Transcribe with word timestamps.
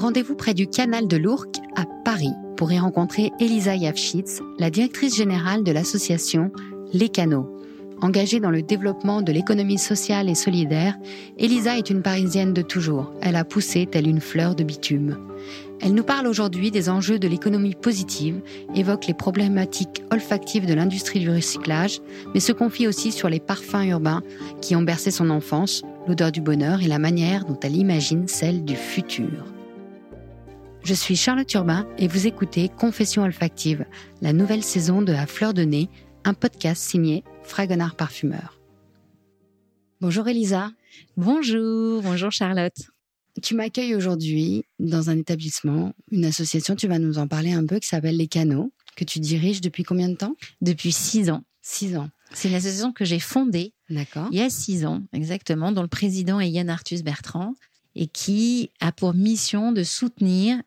Rendez-vous 0.00 0.34
près 0.34 0.54
du 0.54 0.66
canal 0.66 1.06
de 1.06 1.18
l'Ourcq 1.18 1.58
à 1.76 1.84
Paris 2.06 2.32
pour 2.56 2.72
y 2.72 2.78
rencontrer 2.78 3.32
Elisa 3.38 3.76
Yavchitz, 3.76 4.40
la 4.58 4.70
directrice 4.70 5.14
générale 5.14 5.62
de 5.62 5.72
l'association 5.72 6.50
Les 6.94 7.10
Canaux. 7.10 7.54
Engagée 8.00 8.40
dans 8.40 8.50
le 8.50 8.62
développement 8.62 9.20
de 9.20 9.30
l'économie 9.30 9.76
sociale 9.76 10.30
et 10.30 10.34
solidaire, 10.34 10.96
Elisa 11.36 11.76
est 11.76 11.90
une 11.90 12.00
Parisienne 12.00 12.54
de 12.54 12.62
toujours. 12.62 13.12
Elle 13.20 13.36
a 13.36 13.44
poussé 13.44 13.84
telle 13.84 14.08
une 14.08 14.22
fleur 14.22 14.54
de 14.54 14.64
bitume. 14.64 15.18
Elle 15.82 15.92
nous 15.92 16.02
parle 16.02 16.26
aujourd'hui 16.26 16.70
des 16.70 16.88
enjeux 16.88 17.18
de 17.18 17.28
l'économie 17.28 17.74
positive, 17.74 18.40
évoque 18.74 19.06
les 19.06 19.12
problématiques 19.12 20.02
olfactives 20.10 20.64
de 20.64 20.72
l'industrie 20.72 21.20
du 21.20 21.28
recyclage, 21.28 22.00
mais 22.32 22.40
se 22.40 22.52
confie 22.52 22.86
aussi 22.86 23.12
sur 23.12 23.28
les 23.28 23.40
parfums 23.40 23.84
urbains 23.84 24.22
qui 24.62 24.74
ont 24.76 24.82
bercé 24.82 25.10
son 25.10 25.28
enfance, 25.28 25.82
l'odeur 26.08 26.32
du 26.32 26.40
bonheur 26.40 26.82
et 26.82 26.88
la 26.88 26.98
manière 26.98 27.44
dont 27.44 27.58
elle 27.62 27.76
imagine 27.76 28.28
celle 28.28 28.64
du 28.64 28.76
futur. 28.76 29.44
Je 30.82 30.94
suis 30.94 31.16
Charlotte 31.16 31.52
Urbain 31.54 31.86
et 31.98 32.08
vous 32.08 32.26
écoutez 32.26 32.68
Confession 32.68 33.22
olfactive, 33.22 33.84
la 34.22 34.32
nouvelle 34.32 34.62
saison 34.62 35.02
de 35.02 35.12
La 35.12 35.26
Fleur 35.26 35.54
de 35.54 35.62
Nez, 35.62 35.88
un 36.24 36.34
podcast 36.34 36.82
signé 36.82 37.22
Fragonard 37.44 37.96
Parfumeur. 37.96 38.58
Bonjour 40.00 40.26
Elisa. 40.26 40.72
Bonjour, 41.16 42.02
bonjour 42.02 42.32
Charlotte. 42.32 42.76
Tu 43.42 43.54
m'accueilles 43.54 43.94
aujourd'hui 43.94 44.64
dans 44.78 45.10
un 45.10 45.18
établissement, 45.18 45.92
une 46.10 46.24
association, 46.24 46.74
tu 46.74 46.88
vas 46.88 46.98
nous 46.98 47.18
en 47.18 47.28
parler 47.28 47.52
un 47.52 47.64
peu, 47.64 47.78
qui 47.78 47.88
s'appelle 47.88 48.16
Les 48.16 48.26
Canaux, 48.26 48.72
que 48.96 49.04
tu 49.04 49.20
diriges 49.20 49.60
depuis 49.60 49.84
combien 49.84 50.08
de 50.08 50.16
temps? 50.16 50.34
Depuis 50.60 50.92
six 50.92 51.30
ans. 51.30 51.44
Six 51.62 51.96
ans. 51.96 52.08
C'est 52.32 52.48
une 52.48 52.54
association 52.54 52.92
que 52.92 53.04
j'ai 53.04 53.20
fondée 53.20 53.74
D'accord. 53.90 54.28
il 54.32 54.38
y 54.38 54.42
a 54.42 54.50
six 54.50 54.84
ans, 54.86 55.02
exactement, 55.12 55.72
dont 55.72 55.82
le 55.82 55.88
président 55.88 56.40
est 56.40 56.50
Yann 56.50 56.70
Arthus 56.70 57.02
Bertrand, 57.02 57.54
et 57.94 58.06
qui 58.06 58.70
a 58.80 58.92
pour 58.92 59.14
mission 59.14 59.72
de 59.72 59.82
soutenir 59.82 60.60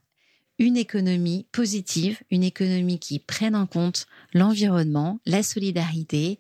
une 0.59 0.77
économie 0.77 1.47
positive, 1.51 2.19
une 2.31 2.43
économie 2.43 2.99
qui 2.99 3.19
prenne 3.19 3.55
en 3.55 3.65
compte 3.65 4.05
l'environnement, 4.33 5.19
la 5.25 5.43
solidarité, 5.43 6.39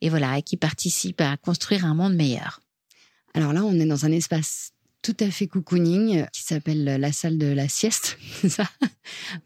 et 0.00 0.08
voilà, 0.08 0.38
et 0.38 0.42
qui 0.42 0.56
participe 0.56 1.20
à 1.20 1.36
construire 1.36 1.84
un 1.84 1.94
monde 1.94 2.14
meilleur. 2.14 2.60
Alors 3.34 3.52
là, 3.52 3.64
on 3.64 3.78
est 3.78 3.86
dans 3.86 4.06
un 4.06 4.12
espace 4.12 4.72
tout 5.02 5.16
à 5.20 5.30
fait 5.30 5.46
cocooning 5.46 6.26
qui 6.32 6.42
s'appelle 6.42 6.84
la 6.84 7.12
salle 7.12 7.38
de 7.38 7.46
la 7.46 7.68
sieste. 7.68 8.18
ça? 8.48 8.64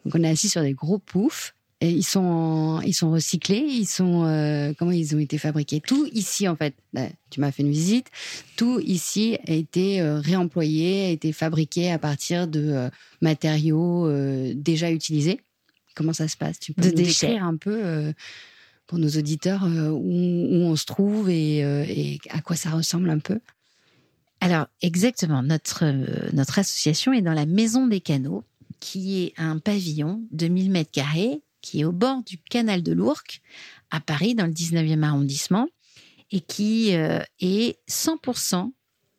Donc 0.04 0.14
on 0.14 0.22
est 0.22 0.30
assis 0.30 0.48
sur 0.48 0.62
des 0.62 0.74
gros 0.74 0.98
poufs. 0.98 1.54
Ils 1.90 2.04
sont 2.04 2.80
ils 2.84 2.92
sont 2.92 3.10
recyclés, 3.10 3.64
ils 3.68 3.86
sont 3.86 4.24
euh, 4.24 4.72
comment 4.78 4.90
ils 4.90 5.14
ont 5.14 5.18
été 5.18 5.38
fabriqués. 5.38 5.80
Tout 5.80 6.06
ici 6.12 6.46
en 6.48 6.56
fait, 6.56 6.74
bah, 6.92 7.06
tu 7.30 7.40
m'as 7.40 7.50
fait 7.50 7.62
une 7.62 7.70
visite. 7.70 8.06
Tout 8.56 8.80
ici 8.80 9.38
a 9.46 9.52
été 9.52 10.00
euh, 10.00 10.20
réemployé, 10.20 11.06
a 11.06 11.08
été 11.10 11.32
fabriqué 11.32 11.90
à 11.90 11.98
partir 11.98 12.46
de 12.46 12.60
euh, 12.60 12.90
matériaux 13.20 14.08
déjà 14.54 14.90
utilisés. 14.90 15.40
Comment 15.94 16.12
ça 16.12 16.28
se 16.28 16.36
passe? 16.36 16.58
Tu 16.58 16.72
peux 16.72 16.82
De 16.82 16.88
nous 16.88 16.94
déchets. 16.94 17.28
décrire 17.28 17.44
un 17.44 17.56
peu 17.56 18.12
pour 18.86 18.98
nos 18.98 19.08
auditeurs 19.08 19.64
où, 19.64 20.48
où 20.50 20.56
on 20.64 20.76
se 20.76 20.84
trouve 20.84 21.30
et, 21.30 21.58
et 21.58 22.18
à 22.30 22.40
quoi 22.40 22.56
ça 22.56 22.70
ressemble 22.70 23.10
un 23.10 23.20
peu? 23.20 23.38
Alors, 24.40 24.66
exactement, 24.82 25.42
notre, 25.42 25.84
notre 26.34 26.58
association 26.58 27.12
est 27.12 27.22
dans 27.22 27.32
la 27.32 27.46
Maison 27.46 27.86
des 27.86 28.00
Canaux, 28.00 28.44
qui 28.80 29.22
est 29.22 29.32
un 29.38 29.58
pavillon 29.58 30.22
de 30.32 30.48
1000 30.48 30.70
mètres 30.70 30.90
carrés, 30.90 31.40
qui 31.64 31.80
est 31.80 31.84
au 31.84 31.92
bord 31.92 32.22
du 32.22 32.36
canal 32.36 32.82
de 32.82 32.92
l'Ourcq, 32.92 33.40
à 33.90 33.98
Paris, 33.98 34.34
dans 34.34 34.44
le 34.44 34.52
19e 34.52 35.02
arrondissement, 35.02 35.66
et 36.30 36.40
qui 36.40 36.94
euh, 36.94 37.20
est 37.40 37.78
100% 37.88 38.70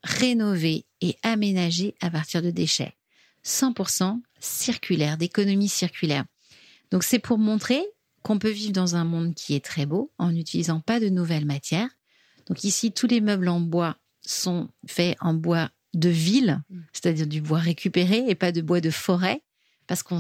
rénové 0.04 0.86
et 1.02 1.18
aménagé 1.24 1.96
à 2.02 2.12
partir 2.12 2.44
de 2.44 2.52
déchets. 2.52 2.96
100% 3.44 4.22
circulaire, 4.40 5.18
d'économie 5.18 5.70
circulaire. 5.70 6.26
Donc, 6.92 7.04
c'est 7.04 7.20
pour 7.20 7.40
montrer 7.40 7.84
qu'on 8.22 8.38
peut 8.38 8.52
vivre 8.52 8.74
dans 8.74 8.96
un 8.96 9.06
monde 9.06 9.34
qui 9.34 9.56
est 9.56 9.66
très 9.66 9.88
beau 9.88 10.12
en 10.20 10.32
n'utilisant 10.32 10.82
pas 10.82 11.00
de 11.00 11.10
nouvelles 11.10 11.46
matières. 11.46 11.90
Donc, 12.48 12.64
ici, 12.64 12.92
tous 12.92 13.08
les 13.08 13.22
meubles 13.22 13.48
en 13.48 13.60
bois 13.60 13.98
sont 14.22 14.70
faits 14.86 15.18
en 15.20 15.34
bois 15.34 15.72
de 15.96 16.10
ville, 16.10 16.62
c'est-à-dire 16.94 17.26
du 17.26 17.42
bois 17.42 17.60
récupéré 17.60 18.24
et 18.28 18.36
pas 18.36 18.52
de 18.52 18.62
bois 18.62 18.82
de 18.82 18.92
forêt, 18.92 19.42
parce 19.88 20.04
qu'on 20.04 20.20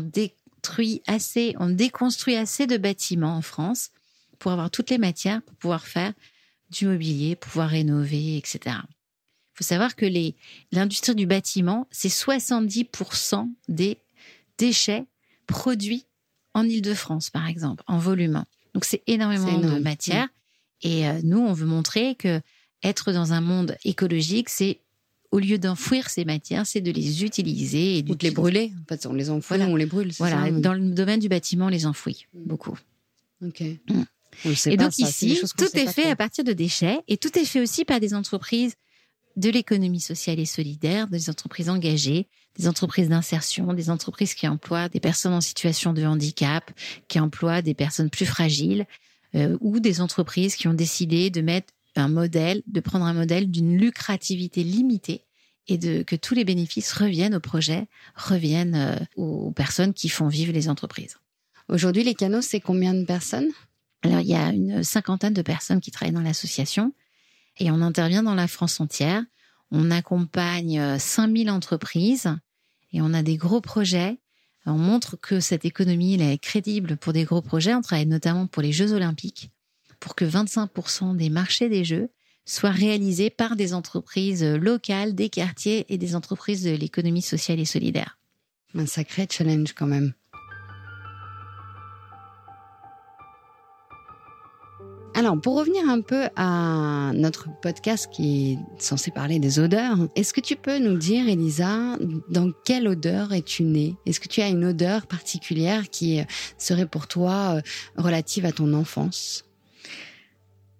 assez, 1.07 1.55
on 1.59 1.69
déconstruit 1.69 2.35
assez 2.35 2.67
de 2.67 2.77
bâtiments 2.77 3.35
en 3.35 3.41
France 3.41 3.91
pour 4.39 4.51
avoir 4.51 4.69
toutes 4.69 4.89
les 4.89 4.97
matières 4.97 5.41
pour 5.41 5.55
pouvoir 5.55 5.87
faire 5.87 6.13
du 6.69 6.85
mobilier, 6.85 7.35
pouvoir 7.35 7.69
rénover, 7.69 8.37
etc. 8.37 8.59
Il 8.65 9.57
faut 9.57 9.63
savoir 9.63 9.95
que 9.95 10.05
l'industrie 10.71 11.15
du 11.15 11.25
bâtiment, 11.25 11.87
c'est 11.91 12.09
70% 12.09 13.49
des 13.67 13.99
déchets 14.57 15.05
produits 15.47 16.05
en 16.53 16.63
Ile-de-France, 16.63 17.29
par 17.29 17.47
exemple, 17.47 17.83
en 17.87 17.97
volume. 17.97 18.43
Donc 18.73 18.85
c'est 18.85 19.03
énormément 19.07 19.47
énorme. 19.47 19.75
de 19.75 19.79
matière. 19.79 20.27
Et 20.81 21.07
euh, 21.07 21.19
nous, 21.23 21.39
on 21.39 21.53
veut 21.53 21.65
montrer 21.65 22.15
que 22.15 22.41
être 22.83 23.11
dans 23.11 23.33
un 23.33 23.41
monde 23.41 23.77
écologique, 23.83 24.49
c'est 24.49 24.81
au 25.31 25.39
lieu 25.39 25.57
d'enfouir 25.57 26.09
ces 26.09 26.25
matières, 26.25 26.65
c'est 26.65 26.81
de 26.81 26.91
les 26.91 27.23
utiliser 27.23 27.97
et 27.99 28.05
Ou 28.07 28.15
de 28.15 28.23
les 28.23 28.31
brûler. 28.31 28.71
En 28.83 28.87
fait, 28.87 29.05
on 29.05 29.13
les 29.13 29.29
enfouit, 29.29 29.57
Voilà. 29.57 29.71
on 29.71 29.75
les 29.75 29.85
brûle. 29.85 30.11
Voilà, 30.17 30.45
ça 30.45 30.51
dans 30.51 30.73
le 30.73 30.91
domaine 30.91 31.19
du 31.19 31.29
bâtiment, 31.29 31.65
on 31.65 31.69
les 31.69 31.85
enfouit 31.85 32.25
Mm. 32.33 32.43
beaucoup. 32.47 32.77
Ok. 33.45 33.61
Mm. 33.61 34.03
On 34.45 34.49
le 34.49 34.55
sait 34.55 34.73
Et 34.73 34.77
pas, 34.77 34.83
donc 34.85 34.93
ça, 34.93 35.07
ici, 35.07 35.39
tout 35.57 35.77
est 35.77 35.87
fait 35.87 36.09
à 36.09 36.15
partir 36.15 36.43
de 36.43 36.51
déchets 36.53 36.99
et 37.07 37.17
tout 37.17 37.37
est 37.37 37.45
fait 37.45 37.61
aussi 37.61 37.85
par 37.85 37.99
des 37.99 38.13
entreprises 38.13 38.73
de 39.37 39.49
l'économie 39.49 39.99
sociale 40.01 40.39
et 40.39 40.45
solidaire, 40.45 41.07
des 41.07 41.29
entreprises 41.29 41.69
engagées, 41.69 42.27
des 42.57 42.67
entreprises 42.67 43.09
d'insertion, 43.09 43.73
des 43.73 43.89
entreprises 43.89 44.33
qui 44.33 44.47
emploient 44.47 44.87
des 44.89 44.99
personnes 45.01 45.33
en 45.33 45.41
situation 45.41 45.91
de 45.93 46.03
handicap, 46.05 46.71
qui 47.09 47.19
emploient 47.19 47.61
des 47.61 47.73
personnes 47.73 48.09
plus 48.09 48.25
fragiles, 48.25 48.85
euh, 49.35 49.57
ou 49.59 49.79
des 49.81 49.99
entreprises 49.99 50.55
qui 50.55 50.67
ont 50.69 50.73
décidé 50.73 51.29
de 51.29 51.41
mettre 51.41 51.73
un 51.95 52.07
modèle, 52.07 52.61
de 52.67 52.79
prendre 52.79 53.05
un 53.05 53.13
modèle 53.13 53.49
d'une 53.49 53.77
lucrativité 53.77 54.63
limitée 54.63 55.25
et 55.67 55.77
de 55.77 56.03
que 56.03 56.15
tous 56.15 56.35
les 56.35 56.45
bénéfices 56.45 56.91
reviennent 56.93 57.35
au 57.35 57.39
projet, 57.39 57.87
reviennent 58.15 58.75
euh, 58.75 58.95
aux 59.15 59.51
personnes 59.51 59.93
qui 59.93 60.09
font 60.09 60.27
vivre 60.27 60.53
les 60.53 60.69
entreprises. 60.69 61.17
Aujourd'hui, 61.69 62.03
les 62.03 62.13
canaux, 62.13 62.41
c'est 62.41 62.59
combien 62.59 62.93
de 62.93 63.05
personnes? 63.05 63.49
Alors, 64.03 64.19
il 64.19 64.27
y 64.27 64.35
a 64.35 64.49
une 64.49 64.83
cinquantaine 64.83 65.33
de 65.33 65.41
personnes 65.41 65.81
qui 65.81 65.89
travaillent 65.89 66.13
dans 66.13 66.21
l'association 66.21 66.93
et 67.57 67.71
on 67.71 67.81
intervient 67.81 68.21
dans 68.21 68.35
la 68.35 68.47
France 68.47 68.79
entière. 68.79 69.23
On 69.71 69.89
accompagne 69.89 70.79
euh, 70.79 70.99
5000 70.99 71.49
entreprises 71.49 72.29
et 72.93 73.01
on 73.01 73.13
a 73.13 73.23
des 73.23 73.37
gros 73.37 73.61
projets. 73.61 74.19
On 74.67 74.77
montre 74.77 75.15
que 75.15 75.39
cette 75.39 75.65
économie 75.65 76.15
elle 76.15 76.21
est 76.21 76.37
crédible 76.37 76.97
pour 76.97 77.13
des 77.13 77.23
gros 77.23 77.41
projets. 77.41 77.73
On 77.73 77.81
travaille 77.81 78.05
notamment 78.05 78.45
pour 78.45 78.61
les 78.61 78.71
Jeux 78.71 78.93
Olympiques 78.93 79.49
pour 80.05 80.13
que 80.13 80.23
25% 80.23 81.17
des 81.17 81.31
marchés 81.31 81.67
des 81.67 81.83
Jeux 81.83 82.09
soient 82.45 82.69
réalisés 82.69 83.31
par 83.31 83.55
des 83.55 83.73
entreprises 83.73 84.43
locales, 84.43 85.15
des 85.15 85.29
quartiers 85.29 85.83
et 85.89 85.97
des 85.97 86.15
entreprises 86.15 86.63
de 86.63 86.75
l'économie 86.75 87.23
sociale 87.23 87.59
et 87.59 87.65
solidaire. 87.65 88.19
Un 88.75 88.85
sacré 88.85 89.25
challenge 89.27 89.73
quand 89.73 89.87
même. 89.87 90.13
Alors, 95.15 95.41
pour 95.41 95.57
revenir 95.57 95.89
un 95.89 96.01
peu 96.01 96.27
à 96.35 97.11
notre 97.15 97.47
podcast 97.63 98.07
qui 98.11 98.51
est 98.51 98.59
censé 98.77 99.09
parler 99.09 99.39
des 99.39 99.57
odeurs, 99.57 99.97
est-ce 100.15 100.33
que 100.33 100.41
tu 100.41 100.55
peux 100.55 100.77
nous 100.77 100.97
dire, 100.97 101.27
Elisa, 101.27 101.97
dans 102.29 102.51
quelle 102.63 102.87
odeur 102.87 103.33
es-tu 103.33 103.63
née? 103.63 103.95
Est-ce 104.05 104.19
que 104.19 104.27
tu 104.27 104.41
as 104.41 104.49
une 104.49 104.65
odeur 104.65 105.07
particulière 105.07 105.89
qui 105.89 106.21
serait 106.59 106.85
pour 106.85 107.07
toi 107.07 107.55
euh, 107.55 107.61
relative 107.97 108.45
à 108.45 108.51
ton 108.51 108.71
enfance? 108.73 109.45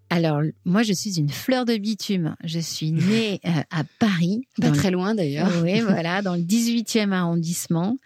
Alors, 0.10 0.42
moi, 0.66 0.84
je 0.84 0.94
suis 0.94 1.18
une 1.20 1.30
fleur 1.30 1.66
de 1.66 1.76
bitume. 1.78 2.36
Je 2.44 2.60
suis 2.60 2.92
née 2.92 3.40
euh, 3.46 3.50
à 3.72 3.84
Paris. 4.00 4.48
Pas 4.62 4.70
le- 4.70 4.76
très 4.76 4.92
loin 4.92 5.16
d'ailleurs. 5.16 5.50
Oui, 5.64 5.80
voilà, 5.82 6.22
dans 6.22 6.36
le 6.36 6.42
18e 6.42 7.12
arrondissement, 7.12 7.98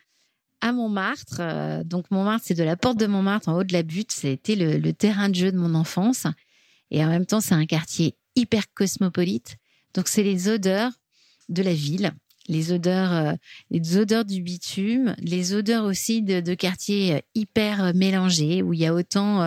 à 0.62 0.72
Montmartre. 0.72 1.38
Euh, 1.40 1.84
donc, 1.84 2.10
Montmartre, 2.12 2.46
c'est 2.48 2.54
de 2.56 2.64
la 2.64 2.78
porte 2.78 2.98
de 3.00 3.06
Montmartre 3.08 3.50
en 3.50 3.58
haut 3.58 3.64
de 3.64 3.74
la 3.74 3.84
butte. 3.84 4.12
C'était 4.12 4.56
le, 4.56 4.78
le 4.78 4.94
terrain 4.94 5.30
de 5.30 5.36
jeu 5.36 5.52
de 5.52 5.58
mon 5.58 5.76
enfance. 5.76 6.26
Et 6.92 7.04
en 7.04 7.08
même 7.10 7.26
temps, 7.26 7.42
c'est 7.42 7.54
un 7.56 7.66
quartier 7.66 8.16
hyper 8.36 8.64
cosmopolite. 8.74 9.58
Donc, 9.94 10.08
c'est 10.08 10.24
les 10.24 10.48
odeurs 10.50 10.92
de 11.50 11.62
la 11.64 11.74
ville. 11.74 12.12
Les 12.48 12.72
odeurs, 12.72 13.14
euh, 13.14 13.34
les 13.70 13.98
odeurs 13.98 14.26
du 14.26 14.42
bitume, 14.42 15.16
les 15.20 15.54
odeurs 15.54 15.84
aussi 15.86 16.22
de, 16.24 16.40
de 16.40 16.54
quartiers 16.56 17.22
hyper 17.36 17.94
mélangés 17.94 18.64
où 18.64 18.74
il 18.74 18.80
y 18.80 18.86
a 18.88 18.94
autant 18.94 19.44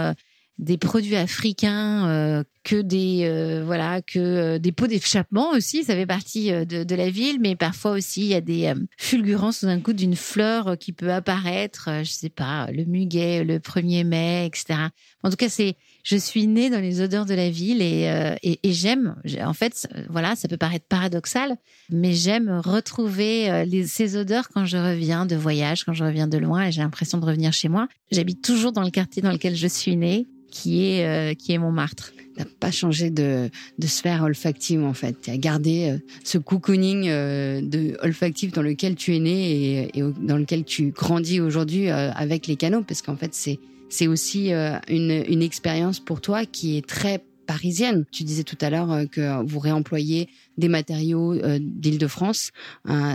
des 0.59 0.77
produits 0.77 1.17
africains 1.17 2.09
euh, 2.09 2.45
que 2.63 2.81
des 2.81 3.23
euh, 3.25 3.65
voilà 3.65 4.03
que 4.03 4.19
euh, 4.19 4.59
des 4.59 4.71
pots 4.71 4.87
d'échappement 4.87 5.51
aussi 5.51 5.83
ça 5.83 5.95
fait 5.95 6.07
partie 6.07 6.53
de, 6.53 6.95
la 6.95 7.11
ville 7.11 7.39
mais 7.41 7.57
parfois 7.57 7.93
aussi 7.93 8.21
il 8.21 8.29
y 8.29 8.35
a 8.35 8.41
des 8.41 8.73
fulgurances 8.99 9.59
sous 9.59 9.67
un 9.67 9.81
coup 9.81 9.95
d'une 9.95 10.15
fleur 10.15 10.77
qui 10.79 10.93
peut 10.93 11.13
apparaître 11.13 11.89
je 12.03 12.11
sais 12.11 12.29
pas 12.29 12.71
le 12.71 12.85
muguet 12.85 13.45
le 13.45 13.59
1er 13.59 14.05
mai 14.05 14.47
etc 14.47 14.79
en 15.23 15.31
tout 15.31 15.37
cas 15.37 15.49
c'est 15.49 15.77
je 16.05 16.17
suis 16.17 16.47
née 16.47 16.69
dans 16.69 16.81
les 16.81 17.01
odeurs 17.01 17.27
de 17.27 17.35
la 17.35 17.49
ville 17.49 17.81
et, 17.81 18.11
et, 18.43 18.73
j'aime. 18.73 19.15
En 19.41 19.53
fait, 19.53 19.87
voilà, 20.11 20.35
ça 20.35 20.49
peut 20.49 20.57
paraître 20.57 20.87
paradoxal, 20.89 21.57
mais 21.91 22.13
j'aime 22.13 22.61
retrouver 22.65 23.65
ces 23.87 24.17
odeurs 24.17 24.49
quand 24.49 24.65
je 24.65 24.79
reviens 24.79 25.27
de 25.27 25.37
voyage, 25.37 25.85
quand 25.85 25.93
je 25.93 26.03
reviens 26.03 26.27
de 26.27 26.39
loin 26.39 26.67
et 26.67 26.73
j'ai 26.73 26.83
l'impression 26.83 27.19
de 27.19 27.25
revenir 27.25 27.53
chez 27.53 27.69
moi. 27.69 27.87
J'habite 28.11 28.43
toujours 28.43 28.73
dans 28.73 28.83
le 28.83 28.91
quartier 28.91 29.23
dans 29.23 29.31
lequel 29.31 29.55
je 29.55 29.69
suis 29.69 29.97
née, 29.97 30.27
qui 30.53 30.85
est 30.85 31.07
euh, 31.07 31.35
qui 31.35 31.53
est 31.53 31.59
Montmartre. 31.59 32.13
T'as 32.37 32.45
pas 32.45 32.71
changé 32.71 33.11
de, 33.11 33.51
de 33.79 33.87
sphère 33.87 34.23
olfactive 34.23 34.85
en 34.85 34.95
fait. 34.95 35.17
Tu 35.23 35.31
as 35.31 35.37
gardé 35.39 35.91
euh, 35.91 35.99
ce 36.25 36.39
cocooning 36.39 37.09
euh, 37.09 37.61
de 37.63 37.97
olfactif 38.03 38.53
dans 38.53 38.63
lequel 38.63 38.95
tu 38.95 39.17
es 39.17 39.19
né 39.19 39.51
et, 39.51 39.99
et 39.99 40.03
dans 40.21 40.37
lequel 40.37 40.65
tu 40.65 40.91
grandis 40.91 41.41
aujourd'hui 41.41 41.89
euh, 41.89 42.13
avec 42.13 42.47
les 42.47 42.57
canaux, 42.57 42.83
parce 42.83 43.03
qu'en 43.03 43.17
fait 43.17 43.35
c'est 43.35 43.59
c'est 43.89 44.07
aussi 44.07 44.53
euh, 44.53 44.79
une, 44.89 45.25
une 45.29 45.43
expérience 45.43 46.01
pour 46.01 46.21
toi 46.21 46.45
qui 46.47 46.77
est 46.77 46.87
très 46.87 47.25
parisienne. 47.47 48.05
Tu 48.13 48.23
disais 48.23 48.45
tout 48.45 48.59
à 48.61 48.71
l'heure 48.71 49.05
que 49.11 49.45
vous 49.45 49.59
réemployez 49.59 50.29
des 50.59 50.69
matériaux 50.69 51.35
d'Île-de-France. 51.59 52.53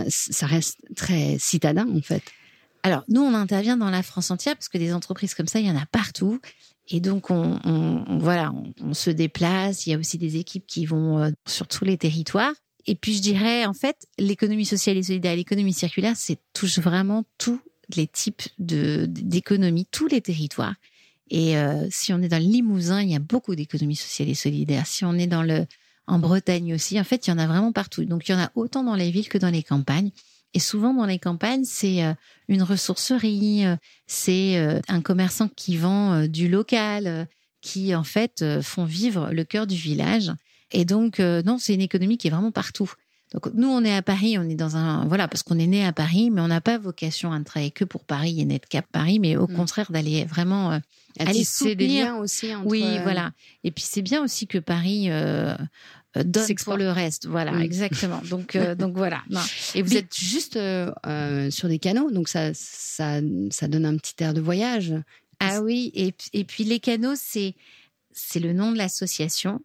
Ça 0.08 0.46
reste 0.46 0.76
très 0.94 1.36
citadin 1.38 1.88
en 1.88 2.02
fait. 2.02 2.22
Alors, 2.82 3.04
nous, 3.08 3.20
on 3.20 3.34
intervient 3.34 3.76
dans 3.76 3.90
la 3.90 4.02
France 4.02 4.30
entière 4.30 4.54
parce 4.54 4.68
que 4.68 4.78
des 4.78 4.92
entreprises 4.92 5.34
comme 5.34 5.48
ça, 5.48 5.60
il 5.60 5.66
y 5.66 5.70
en 5.70 5.76
a 5.76 5.86
partout. 5.86 6.40
Et 6.90 7.00
donc, 7.00 7.30
on, 7.30 8.18
voilà, 8.20 8.52
on, 8.82 8.94
se 8.94 9.10
déplace. 9.10 9.86
Il 9.86 9.90
y 9.90 9.94
a 9.94 9.98
aussi 9.98 10.16
des 10.16 10.36
équipes 10.36 10.66
qui 10.66 10.86
vont 10.86 11.18
euh, 11.18 11.30
sur 11.46 11.66
tous 11.66 11.84
les 11.84 11.98
territoires. 11.98 12.52
Et 12.86 12.94
puis, 12.94 13.14
je 13.14 13.20
dirais, 13.20 13.66
en 13.66 13.74
fait, 13.74 14.06
l'économie 14.18 14.64
sociale 14.64 14.96
et 14.96 15.02
solidaire, 15.02 15.36
l'économie 15.36 15.74
circulaire, 15.74 16.14
c'est 16.16 16.38
touche 16.54 16.78
vraiment 16.78 17.24
tous 17.36 17.60
les 17.94 18.06
types 18.06 18.42
de 18.58 19.06
d'économies, 19.06 19.86
tous 19.90 20.06
les 20.06 20.22
territoires. 20.22 20.74
Et 21.30 21.58
euh, 21.58 21.86
si 21.90 22.14
on 22.14 22.22
est 22.22 22.28
dans 22.28 22.38
le 22.38 22.44
Limousin, 22.44 23.02
il 23.02 23.10
y 23.10 23.16
a 23.16 23.20
beaucoup 23.20 23.54
d'économies 23.54 23.96
sociales 23.96 24.30
et 24.30 24.34
solidaires. 24.34 24.86
Si 24.86 25.04
on 25.04 25.14
est 25.14 25.26
dans 25.26 25.42
le 25.42 25.66
en 26.06 26.18
Bretagne 26.18 26.74
aussi, 26.74 26.98
en 26.98 27.04
fait, 27.04 27.26
il 27.26 27.30
y 27.30 27.32
en 27.34 27.38
a 27.38 27.46
vraiment 27.46 27.70
partout. 27.70 28.04
Donc, 28.06 28.28
il 28.28 28.32
y 28.32 28.34
en 28.34 28.38
a 28.38 28.50
autant 28.54 28.82
dans 28.82 28.94
les 28.94 29.10
villes 29.10 29.28
que 29.28 29.36
dans 29.36 29.50
les 29.50 29.62
campagnes. 29.62 30.10
Et 30.54 30.60
souvent, 30.60 30.94
dans 30.94 31.04
les 31.06 31.18
campagnes, 31.18 31.64
c'est 31.64 32.02
euh, 32.04 32.14
une 32.48 32.62
ressourcerie, 32.62 33.66
euh, 33.66 33.76
c'est 34.06 34.56
euh, 34.58 34.80
un 34.88 35.00
commerçant 35.02 35.48
qui 35.48 35.76
vend 35.76 36.26
du 36.26 36.48
local, 36.48 37.26
qui 37.60 37.94
en 37.94 38.04
fait 38.04 38.44
font 38.62 38.84
vivre 38.84 39.30
le 39.32 39.44
cœur 39.44 39.66
du 39.66 39.76
village. 39.76 40.32
Et 40.70 40.84
donc, 40.84 41.18
non, 41.18 41.58
c'est 41.58 41.74
une 41.74 41.80
économie 41.80 42.18
qui 42.18 42.28
est 42.28 42.30
vraiment 42.30 42.52
partout. 42.52 42.90
Donc, 43.34 43.52
nous, 43.52 43.68
on 43.68 43.84
est 43.84 43.94
à 43.94 44.00
Paris, 44.00 44.38
on 44.38 44.48
est 44.48 44.54
dans 44.54 44.76
un. 44.76 45.04
Voilà, 45.06 45.28
parce 45.28 45.42
qu'on 45.42 45.58
est 45.58 45.66
né 45.66 45.84
à 45.84 45.92
Paris, 45.92 46.30
mais 46.30 46.40
on 46.40 46.48
n'a 46.48 46.62
pas 46.62 46.78
vocation 46.78 47.30
à 47.32 47.38
ne 47.38 47.44
travailler 47.44 47.70
que 47.70 47.84
pour 47.84 48.04
Paris 48.04 48.40
et 48.40 48.44
n'être 48.46 48.66
qu'à 48.68 48.80
Paris, 48.80 49.18
mais 49.18 49.36
au 49.36 49.46
Mm. 49.48 49.54
contraire 49.56 49.92
d'aller 49.92 50.24
vraiment. 50.24 50.72
euh, 50.72 50.78
À 51.18 51.22
Allez 51.24 51.40
tisser 51.40 51.74
des 51.74 51.84
soutenir. 51.86 52.04
liens 52.06 52.16
aussi 52.16 52.54
entre. 52.54 52.66
oui, 52.68 52.82
voilà. 53.02 53.32
Et 53.64 53.70
puis, 53.70 53.84
c'est 53.86 54.02
bien 54.02 54.22
aussi 54.22 54.46
que 54.46 54.56
Paris. 54.58 55.10
euh, 55.10 55.54
donne 56.14 56.44
S'exporte. 56.44 56.78
pour 56.78 56.84
le 56.84 56.90
reste, 56.90 57.26
voilà, 57.26 57.52
Mm. 57.52 57.62
exactement. 57.62 58.20
Donc, 58.28 58.56
euh, 58.56 58.74
donc 58.74 58.96
voilà. 58.96 59.22
Non. 59.30 59.40
Et 59.74 59.82
vous 59.82 59.90
Mais- 59.92 59.98
êtes 60.00 60.14
juste 60.16 60.56
euh, 60.56 60.90
euh, 61.06 61.50
sur 61.50 61.68
des 61.68 61.78
canaux, 61.78 62.10
donc 62.10 62.28
ça, 62.28 62.52
ça, 62.54 63.20
ça 63.50 63.68
donne 63.68 63.84
un 63.86 63.96
petit 63.96 64.14
air 64.22 64.34
de 64.34 64.40
voyage. 64.40 64.94
Ah 65.40 65.60
oui, 65.62 65.92
et, 65.94 66.14
et 66.32 66.44
puis 66.44 66.64
les 66.64 66.80
canaux, 66.80 67.14
c'est 67.16 67.54
c'est 68.12 68.40
le 68.40 68.52
nom 68.52 68.72
de 68.72 68.78
l'association, 68.78 69.60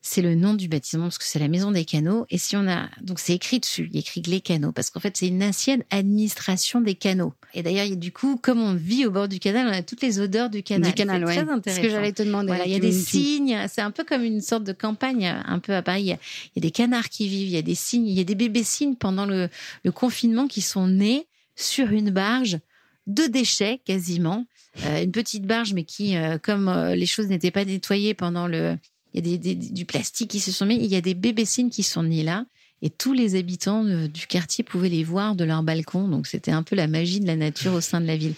c'est 0.00 0.22
le 0.22 0.34
nom 0.34 0.54
du 0.54 0.68
bâtiment 0.68 1.04
parce 1.04 1.18
que 1.18 1.24
c'est 1.24 1.38
la 1.40 1.48
maison 1.48 1.72
des 1.72 1.84
canaux. 1.84 2.24
Et 2.30 2.38
si 2.38 2.56
on 2.56 2.66
a 2.68 2.88
donc 3.02 3.18
c'est 3.18 3.34
écrit 3.34 3.58
dessus, 3.60 3.88
il 3.90 3.94
y 3.94 3.98
a 3.98 4.00
écrit 4.00 4.22
les 4.22 4.40
canaux 4.40 4.72
parce 4.72 4.90
qu'en 4.90 5.00
fait 5.00 5.16
c'est 5.16 5.26
une 5.28 5.42
ancienne 5.42 5.82
administration 5.90 6.80
des 6.80 6.94
canaux. 6.94 7.34
Et 7.54 7.62
d'ailleurs, 7.62 7.84
il 7.84 7.90
y 7.90 7.92
a 7.92 7.96
du 7.96 8.12
coup, 8.12 8.36
comme 8.36 8.60
on 8.60 8.74
vit 8.74 9.06
au 9.06 9.10
bord 9.10 9.26
du 9.28 9.38
canal, 9.40 9.66
on 9.66 9.72
a 9.72 9.82
toutes 9.82 10.02
les 10.02 10.20
odeurs 10.20 10.50
du 10.50 10.62
canal. 10.62 10.90
du 10.90 10.94
canal, 10.94 11.24
ouais. 11.24 11.34
Très 11.34 11.40
C'est 11.44 11.46
ce 11.46 11.52
intéressant. 11.52 11.82
que 11.82 11.88
j'allais 11.90 12.12
te 12.12 12.22
demander. 12.22 12.48
Voilà, 12.48 12.66
il 12.66 12.72
y 12.72 12.76
a 12.76 12.78
des 12.78 12.92
cygnes. 12.92 13.58
C'est 13.68 13.80
un 13.80 13.90
peu 13.90 14.04
comme 14.04 14.22
une 14.22 14.40
sorte 14.40 14.64
de 14.64 14.72
campagne, 14.72 15.26
un 15.26 15.58
peu 15.58 15.74
à 15.74 15.82
Paris. 15.82 16.02
Il 16.02 16.06
y 16.08 16.12
a, 16.12 16.18
il 16.46 16.50
y 16.56 16.58
a 16.58 16.62
des 16.62 16.70
canards 16.70 17.08
qui 17.08 17.28
vivent, 17.28 17.48
il 17.48 17.54
y 17.54 17.58
a 17.58 17.62
des 17.62 17.74
cygnes, 17.74 18.06
il 18.06 18.14
y 18.14 18.20
a 18.20 18.24
des 18.24 18.34
bébés 18.34 18.62
cygnes 18.64 18.96
pendant 18.96 19.26
le, 19.26 19.48
le 19.84 19.92
confinement 19.92 20.46
qui 20.46 20.60
sont 20.60 20.86
nés 20.86 21.26
sur 21.56 21.90
une 21.90 22.10
barge 22.10 22.58
de 23.06 23.26
déchets 23.26 23.80
quasiment, 23.84 24.46
Euh, 24.84 25.02
une 25.02 25.10
petite 25.10 25.44
barge, 25.44 25.72
mais 25.74 25.82
qui, 25.82 26.16
euh, 26.16 26.38
comme 26.38 26.68
euh, 26.68 26.94
les 26.94 27.06
choses 27.06 27.26
n'étaient 27.26 27.50
pas 27.50 27.64
nettoyées 27.64 28.14
pendant 28.14 28.46
le, 28.46 28.76
il 29.14 29.26
y 29.28 29.34
a 29.34 29.38
des, 29.38 29.54
des- 29.54 29.70
du 29.70 29.84
plastique 29.84 30.30
qui 30.30 30.40
se 30.40 30.52
sont 30.52 30.66
mis. 30.66 30.76
Il 30.76 30.86
y 30.86 30.96
a 30.96 31.00
des 31.00 31.14
bébés 31.14 31.44
cygnes 31.44 31.70
qui 31.70 31.82
sont 31.82 32.02
nés 32.02 32.22
là. 32.22 32.44
Et 32.82 32.90
tous 32.90 33.12
les 33.12 33.34
habitants 33.34 33.82
du 33.84 34.26
quartier 34.28 34.62
pouvaient 34.62 34.88
les 34.88 35.02
voir 35.02 35.34
de 35.34 35.42
leur 35.44 35.62
balcon. 35.64 36.06
Donc 36.08 36.26
c'était 36.28 36.52
un 36.52 36.62
peu 36.62 36.76
la 36.76 36.86
magie 36.86 37.18
de 37.20 37.26
la 37.26 37.34
nature 37.36 37.74
au 37.74 37.80
sein 37.80 38.00
de 38.00 38.06
la 38.06 38.16
ville. 38.16 38.34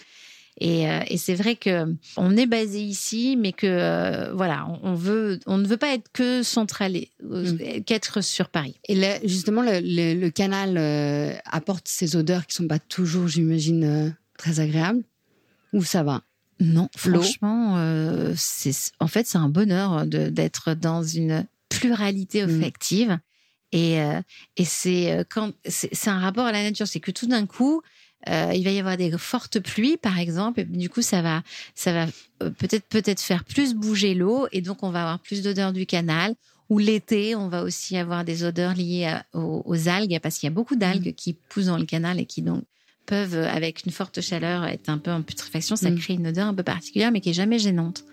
Et, 0.59 0.89
euh, 0.89 0.99
et 1.07 1.17
c'est 1.17 1.33
vrai 1.35 1.55
que 1.55 1.85
on 2.17 2.35
est 2.35 2.45
basé 2.45 2.81
ici, 2.81 3.35
mais 3.39 3.51
que 3.53 3.65
euh, 3.67 4.33
voilà, 4.33 4.67
on, 4.67 4.91
on 4.91 4.95
veut, 4.95 5.39
on 5.47 5.57
ne 5.57 5.65
veut 5.67 5.77
pas 5.77 5.93
être 5.93 6.09
que 6.11 6.43
centralé, 6.43 7.11
euh, 7.23 7.79
qu'être 7.85 8.21
sur 8.21 8.49
Paris. 8.49 8.75
Et 8.87 8.95
là, 8.95 9.17
justement, 9.23 9.61
le, 9.61 9.79
le- 9.81 10.19
le 10.19 10.29
canal 10.29 10.75
euh, 10.77 11.33
apporte 11.45 11.87
ces 11.87 12.15
odeurs 12.15 12.45
qui 12.47 12.55
sont 12.55 12.67
pas 12.67 12.79
toujours, 12.79 13.27
j'imagine, 13.27 14.15
très 14.37 14.59
agréables. 14.59 15.03
Ou 15.73 15.83
ça 15.83 16.03
va? 16.03 16.21
Non, 16.61 16.87
franchement, 16.95 17.77
euh, 17.77 18.33
c'est 18.37 18.71
en 18.99 19.07
fait 19.07 19.25
c'est 19.27 19.37
un 19.39 19.49
bonheur 19.49 20.05
de- 20.05 20.29
d'être 20.29 20.73
dans 20.75 21.03
une 21.03 21.45
pluralité 21.69 22.45
Mm. 22.45 22.49
olfactive. 22.49 23.19
Et, 23.73 24.01
euh, 24.01 24.21
et 24.57 24.65
c'est 24.65 25.11
euh, 25.11 25.23
quand 25.29 25.53
c'est 25.67 26.07
un 26.09 26.19
rapport 26.19 26.45
à 26.45 26.51
la 26.51 26.61
nature, 26.63 26.87
c'est 26.87 26.99
que 26.99 27.11
tout 27.11 27.25
d'un 27.27 27.45
coup, 27.45 27.81
euh, 28.29 28.51
il 28.53 28.63
va 28.63 28.71
y 28.71 28.79
avoir 28.79 28.97
des 28.97 29.11
fortes 29.17 29.59
pluies, 29.59 29.97
par 29.97 30.19
exemple, 30.19 30.59
et 30.59 30.63
du 30.65 30.89
coup, 30.89 31.01
ça 31.01 31.21
va, 31.21 31.41
ça 31.73 31.91
va 31.93 32.05
euh, 32.43 32.49
peut-être 32.51 32.85
peut-être 32.87 33.21
faire 33.21 33.43
plus 33.45 33.73
bouger 33.73 34.13
l'eau, 34.13 34.47
et 34.51 34.61
donc 34.61 34.83
on 34.83 34.91
va 34.91 35.01
avoir 35.01 35.19
plus 35.19 35.41
d'odeurs 35.41 35.73
du 35.73 35.85
canal. 35.85 36.35
Ou 36.69 36.77
l'été, 36.79 37.35
on 37.35 37.49
va 37.49 37.63
aussi 37.63 37.97
avoir 37.97 38.23
des 38.23 38.45
odeurs 38.45 38.73
liées 38.75 39.05
à- 39.05 39.25
aux, 39.33 39.61
aux 39.65 39.87
algues, 39.89 40.19
parce 40.21 40.37
qu'il 40.37 40.47
y 40.47 40.51
a 40.51 40.55
beaucoup 40.55 40.75
d'algues 40.77 41.13
qui 41.15 41.33
poussent 41.33 41.65
dans 41.65 41.77
le 41.77 41.85
canal 41.85 42.17
et 42.19 42.25
qui 42.25 42.41
donc 42.41 42.63
peuvent, 43.05 43.35
avec 43.35 43.85
une 43.85 43.91
forte 43.91 44.21
chaleur, 44.21 44.65
être 44.65 44.89
un 44.89 44.97
peu 44.97 45.11
en 45.11 45.21
putréfaction. 45.21 45.75
Ça 45.75 45.89
Mm. 45.89 45.95
crée 45.99 46.13
une 46.13 46.27
odeur 46.27 46.47
un 46.47 46.53
peu 46.53 46.63
particulière, 46.63 47.11
mais 47.11 47.21
qui 47.21 47.29
est 47.31 47.33
jamais 47.33 47.59
gênante. 47.59 48.05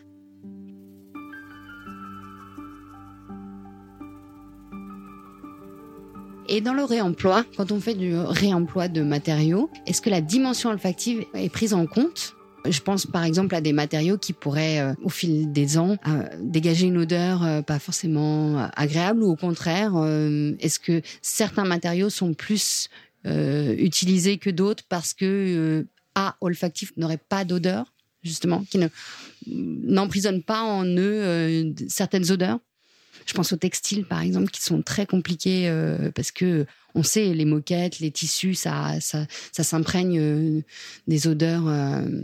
Et 6.51 6.61
dans 6.63 6.73
le 6.73 6.85
réemploi, 6.85 7.45
quand 7.57 7.73
on 7.73 7.81
fait 7.81 7.95
du 7.95 8.17
réemploi 8.17 8.89
de 8.89 9.03
matériaux, 9.03 9.71
est-ce 9.87 10.01
que 10.01 10.09
la 10.09 10.23
dimension 10.23 10.71
olfactive 10.71 11.25
est 11.35 11.51
prise 11.51 11.75
en 11.75 11.87
compte? 11.87 12.35
Je 12.67 12.81
pense 12.81 13.07
par 13.07 13.23
exemple 13.25 13.55
à 13.55 13.61
des 13.61 13.73
matériaux 13.73 14.19
qui 14.19 14.33
pourraient, 14.33 14.81
euh, 14.81 14.95
au 15.05 15.11
fil 15.11 15.53
des 15.53 15.79
ans, 15.79 15.97
euh, 16.09 16.25
dégager 16.41 16.87
une 16.87 16.99
odeur 16.99 17.45
euh, 17.45 17.63
pas 17.63 17.79
forcément 17.79 18.69
agréable 18.75 19.23
ou 19.23 19.31
au 19.31 19.37
contraire, 19.37 19.93
est-ce 20.59 20.79
que 20.79 21.03
certains 21.23 21.65
matériaux 21.65 22.11
sont 22.11 22.35
plus 22.35 22.89
utilisés 23.79 24.39
que 24.39 24.51
d'autres 24.51 24.85
parce 24.89 25.15
que 25.15 25.25
euh, 25.25 25.89
A, 26.15 26.37
olfactif 26.41 26.93
n'aurait 26.97 27.19
pas 27.19 27.45
d'odeur, 27.45 27.95
justement, 28.23 28.65
qui 28.71 28.79
ne 28.79 28.89
n'emprisonne 29.47 30.43
pas 30.43 30.63
en 30.63 30.85
eux 30.85 31.23
euh, 31.23 31.73
certaines 31.89 32.31
odeurs 32.31 32.61
je 33.29 33.35
pense 33.35 33.53
aux 33.53 33.57
textiles, 33.57 34.07
par 34.07 34.23
exemple, 34.23 34.51
qui 34.51 34.63
sont 34.63 34.81
très 34.81 35.05
compliqués 35.05 35.69
euh, 35.69 36.11
parce 36.15 36.33
que 36.33 36.65
on 36.95 37.03
sait 37.03 37.35
les 37.35 37.45
moquettes, 37.45 38.01
les 38.01 38.11
tissus, 38.11 38.55
ça, 38.55 38.99
ça, 39.01 39.27
ça 39.53 39.63
s'imprègne 39.63 40.19
euh, 40.19 40.61
des 41.07 41.27
odeurs. 41.27 41.69
euh, 41.69 42.23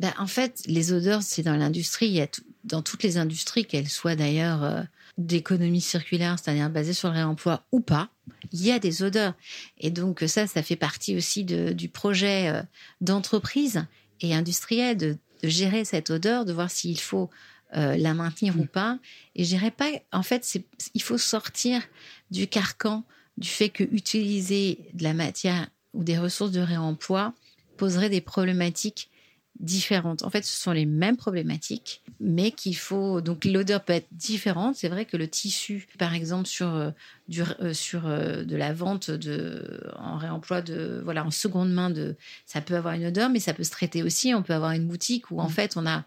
Ben, 0.00 0.14
en 0.18 0.26
fait, 0.26 0.62
les 0.66 0.92
odeurs, 0.92 1.22
c'est 1.22 1.42
dans 1.42 1.56
l'industrie. 1.56 2.20
Dans 2.64 2.80
toutes 2.80 3.02
les 3.02 3.18
industries, 3.18 3.66
qu'elles 3.66 3.88
soient 3.88 4.16
d'ailleurs 4.16 4.64
euh, 4.64 4.82
d'économie 5.18 5.80
circulaire, 5.80 6.38
c'est-à-dire 6.38 6.68
basées 6.70 6.92
sur 6.92 7.08
le 7.08 7.14
réemploi 7.14 7.64
ou 7.72 7.80
pas, 7.80 8.10
il 8.52 8.64
y 8.64 8.70
a 8.70 8.78
des 8.78 9.02
odeurs. 9.02 9.34
Et 9.78 9.90
donc 9.90 10.22
ça, 10.26 10.46
ça 10.46 10.62
fait 10.62 10.76
partie 10.76 11.16
aussi 11.16 11.44
de, 11.44 11.72
du 11.72 11.88
projet 11.88 12.48
euh, 12.48 12.62
d'entreprise 13.00 13.86
et 14.20 14.34
industriel 14.34 14.96
de, 14.96 15.16
de 15.42 15.48
gérer 15.48 15.84
cette 15.84 16.10
odeur, 16.10 16.44
de 16.44 16.52
voir 16.52 16.70
s'il 16.70 17.00
faut 17.00 17.30
euh, 17.76 17.96
la 17.96 18.14
maintenir 18.14 18.58
ou 18.60 18.64
pas. 18.64 18.98
Et 19.34 19.44
je 19.44 19.48
dirais 19.50 19.70
pas, 19.70 19.90
en 20.12 20.22
fait, 20.22 20.58
il 20.94 21.02
faut 21.02 21.18
sortir 21.18 21.82
du 22.30 22.46
carcan 22.46 23.04
du 23.38 23.48
fait 23.48 23.68
que 23.68 23.84
utiliser 23.84 24.78
de 24.94 25.02
la 25.02 25.14
matière 25.14 25.68
ou 25.92 26.04
des 26.04 26.16
ressources 26.16 26.52
de 26.52 26.60
réemploi 26.60 27.34
poserait 27.76 28.08
des 28.08 28.20
problématiques 28.20 29.10
différentes. 29.60 30.22
En 30.22 30.30
fait, 30.30 30.44
ce 30.44 30.60
sont 30.60 30.72
les 30.72 30.86
mêmes 30.86 31.16
problématiques, 31.16 32.02
mais 32.20 32.50
qu'il 32.50 32.76
faut. 32.76 33.20
Donc, 33.20 33.44
l'odeur 33.44 33.82
peut 33.82 33.92
être 33.92 34.08
différente. 34.12 34.76
C'est 34.76 34.88
vrai 34.88 35.04
que 35.04 35.16
le 35.16 35.28
tissu, 35.28 35.86
par 35.98 36.14
exemple, 36.14 36.46
sur 36.46 36.74
euh, 36.74 36.90
du 37.28 37.42
euh, 37.60 37.72
sur 37.72 38.06
euh, 38.06 38.44
de 38.44 38.56
la 38.56 38.72
vente 38.72 39.10
de 39.10 39.80
en 39.96 40.16
réemploi 40.16 40.62
de 40.62 41.00
voilà 41.04 41.24
en 41.24 41.30
seconde 41.30 41.72
main 41.72 41.90
de, 41.90 42.16
ça 42.46 42.60
peut 42.60 42.76
avoir 42.76 42.94
une 42.94 43.06
odeur, 43.06 43.30
mais 43.30 43.40
ça 43.40 43.54
peut 43.54 43.64
se 43.64 43.70
traiter 43.70 44.02
aussi. 44.02 44.34
On 44.34 44.42
peut 44.42 44.54
avoir 44.54 44.72
une 44.72 44.86
boutique 44.86 45.30
où 45.30 45.40
en 45.40 45.48
fait 45.48 45.76
on 45.76 45.86
a 45.86 46.04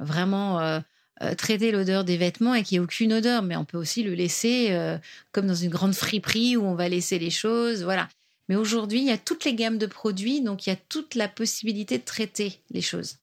vraiment 0.00 0.80
traité 1.36 1.72
l'odeur 1.72 2.04
des 2.04 2.16
vêtements 2.16 2.54
et 2.54 2.62
qu'il 2.62 2.78
n'y 2.78 2.82
ait 2.82 2.84
aucune 2.84 3.12
odeur, 3.12 3.42
mais 3.42 3.56
on 3.56 3.64
peut 3.64 3.78
aussi 3.78 4.02
le 4.02 4.14
laisser 4.14 4.76
comme 5.32 5.46
dans 5.46 5.54
une 5.54 5.70
grande 5.70 5.94
friperie 5.94 6.56
où 6.56 6.64
on 6.64 6.74
va 6.74 6.88
laisser 6.88 7.18
les 7.18 7.30
choses, 7.30 7.82
voilà. 7.82 8.08
Mais 8.48 8.56
aujourd'hui, 8.56 8.98
il 9.00 9.04
y 9.06 9.10
a 9.10 9.18
toutes 9.18 9.44
les 9.44 9.54
gammes 9.54 9.78
de 9.78 9.86
produits, 9.86 10.40
donc 10.40 10.66
il 10.66 10.70
y 10.70 10.72
a 10.72 10.76
toute 10.76 11.14
la 11.14 11.28
possibilité 11.28 11.98
de 11.98 12.04
traiter 12.04 12.60
les 12.70 12.80
choses. 12.82 13.16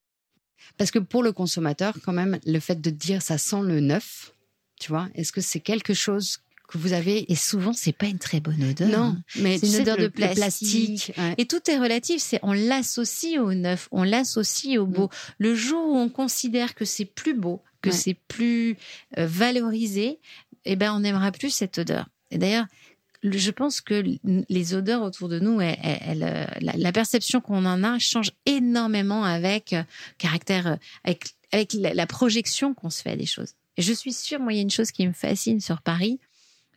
Parce 0.77 0.91
que 0.91 0.99
pour 0.99 1.23
le 1.23 1.31
consommateur, 1.31 1.93
quand 2.03 2.13
même, 2.13 2.39
le 2.45 2.59
fait 2.59 2.79
de 2.81 2.89
dire 2.89 3.21
ça 3.21 3.37
sent 3.37 3.61
le 3.63 3.79
neuf, 3.79 4.33
tu 4.79 4.89
vois, 4.89 5.07
est-ce 5.15 5.31
que 5.31 5.41
c'est 5.41 5.59
quelque 5.59 5.93
chose 5.93 6.37
que 6.67 6.79
vous 6.79 6.93
avez 6.93 7.31
et 7.31 7.35
souvent 7.35 7.73
c'est 7.73 7.91
pas 7.95 8.07
une 8.07 8.17
très 8.17 8.39
bonne 8.39 8.63
odeur. 8.63 8.87
Non, 8.89 8.97
hein. 9.17 9.23
mais 9.39 9.59
c'est 9.59 9.67
une 9.67 9.81
odeur 9.81 9.97
de 9.97 10.07
plastique. 10.07 11.11
ouais. 11.15 11.35
Et 11.37 11.45
tout 11.45 11.61
est 11.69 11.77
relatif, 11.77 12.21
c'est 12.21 12.39
on 12.41 12.53
l'associe 12.53 13.39
au 13.39 13.53
neuf, 13.53 13.87
on 13.91 14.01
l'associe 14.03 14.79
au 14.79 14.87
beau. 14.87 15.09
Le 15.37 15.53
jour 15.53 15.87
où 15.87 15.95
on 15.95 16.09
considère 16.09 16.73
que 16.73 16.83
c'est 16.83 17.05
plus 17.05 17.35
beau, 17.35 17.61
que 17.83 17.89
Ouais. 17.89 17.95
c'est 17.95 18.15
plus 18.27 18.77
euh, 19.19 19.27
valorisé, 19.27 20.19
eh 20.65 20.75
ben 20.75 20.91
on 20.93 21.01
n'aimera 21.01 21.31
plus 21.31 21.51
cette 21.51 21.77
odeur. 21.77 22.07
Et 22.31 22.39
d'ailleurs, 22.39 22.65
le- 22.65 22.94
je 23.31 23.51
pense 23.51 23.81
que 23.81 24.03
les 24.49 24.73
odeurs 24.73 25.01
autour 25.01 25.29
de 25.29 25.39
nous, 25.39 25.59
elles- 25.61 25.77
elles- 25.83 25.99
elles, 26.05 26.23
euh, 26.23 26.45
la, 26.61 26.73
la 26.77 26.91
perception 26.91 27.41
qu'on 27.41 27.65
en 27.65 27.83
a 27.83 27.97
change 27.99 28.31
énormément 28.45 29.23
avec 29.23 29.73
euh, 29.73 29.83
caractère, 30.17 30.67
euh, 30.67 30.75
avec, 31.03 31.23
avec 31.51 31.73
la, 31.73 31.93
la 31.93 32.07
projection 32.07 32.73
qu'on 32.73 32.89
se 32.89 33.01
fait 33.01 33.15
des 33.17 33.25
choses. 33.25 33.53
Et 33.77 33.81
je 33.81 33.93
suis 33.93 34.13
sûre, 34.13 34.39
moi, 34.39 34.53
il 34.53 34.57
y 34.57 34.59
a 34.59 34.61
une 34.61 34.69
chose 34.71 34.91
qui 34.91 35.05
me 35.07 35.13
fascine 35.13 35.59
sur 35.59 35.81
Paris, 35.81 36.19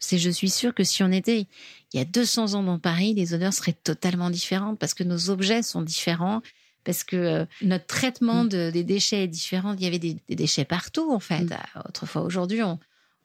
c'est 0.01 0.19
je 0.19 0.31
suis 0.31 0.51
sûre 0.51 0.75
que 0.75 0.85
si 0.85 1.03
on 1.03 1.11
était 1.11 1.47
il 1.93 1.99
y 1.99 2.01
a 2.01 2.05
200 2.05 2.55
ans 2.55 2.63
dans 2.63 2.79
Paris, 2.79 3.15
les 3.15 3.35
odeurs 3.35 3.53
seraient 3.53 3.73
totalement 3.85 4.31
différentes 4.31 4.79
parce 4.79 4.95
que 4.95 5.03
nos 5.05 5.31
objets 5.31 5.63
sont 5.63 5.83
différents, 5.83 6.41
parce 6.85 7.03
que 7.05 7.17
euh, 7.17 7.45
notre 7.63 7.87
traitement 7.87 8.45
Mm. 8.45 8.49
de- 8.49 8.71
des 8.71 8.85
déchets 8.85 9.25
est 9.25 9.29
différent. 9.29 9.75
Il 9.75 9.83
y 9.83 9.87
avait 9.87 9.99
des, 9.99 10.17
des 10.29 10.37
déchets 10.37 10.65
partout, 10.65 11.11
en 11.13 11.19
fait. 11.21 11.43
Mm. 11.43 11.57
Autrefois, 11.89 12.23
aujourd'hui, 12.23 12.63
on, 12.63 12.79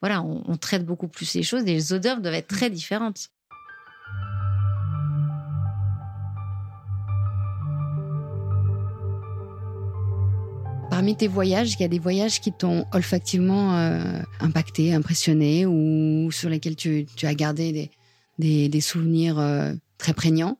voilà, 0.03 0.21
on, 0.21 0.43
on 0.49 0.57
traite 0.57 0.85
beaucoup 0.85 1.07
plus 1.07 1.33
les 1.33 1.43
choses. 1.43 1.63
Les 1.63 1.93
odeurs 1.93 2.19
doivent 2.19 2.33
être 2.33 2.49
très 2.49 2.69
différentes. 2.69 3.29
Parmi 10.89 11.15
tes 11.15 11.29
voyages, 11.29 11.71
il 11.75 11.79
y 11.79 11.85
a 11.85 11.87
des 11.87 11.99
voyages 11.99 12.41
qui 12.41 12.51
t'ont 12.51 12.85
olfactivement 12.91 13.77
euh, 13.77 14.21
impacté, 14.41 14.93
impressionné, 14.93 15.65
ou 15.65 16.29
sur 16.33 16.49
lesquels 16.49 16.75
tu, 16.75 17.05
tu 17.15 17.25
as 17.25 17.33
gardé 17.33 17.71
des, 17.71 17.91
des, 18.39 18.67
des 18.67 18.81
souvenirs 18.81 19.39
euh, 19.39 19.71
très 19.97 20.13
prégnants? 20.13 20.57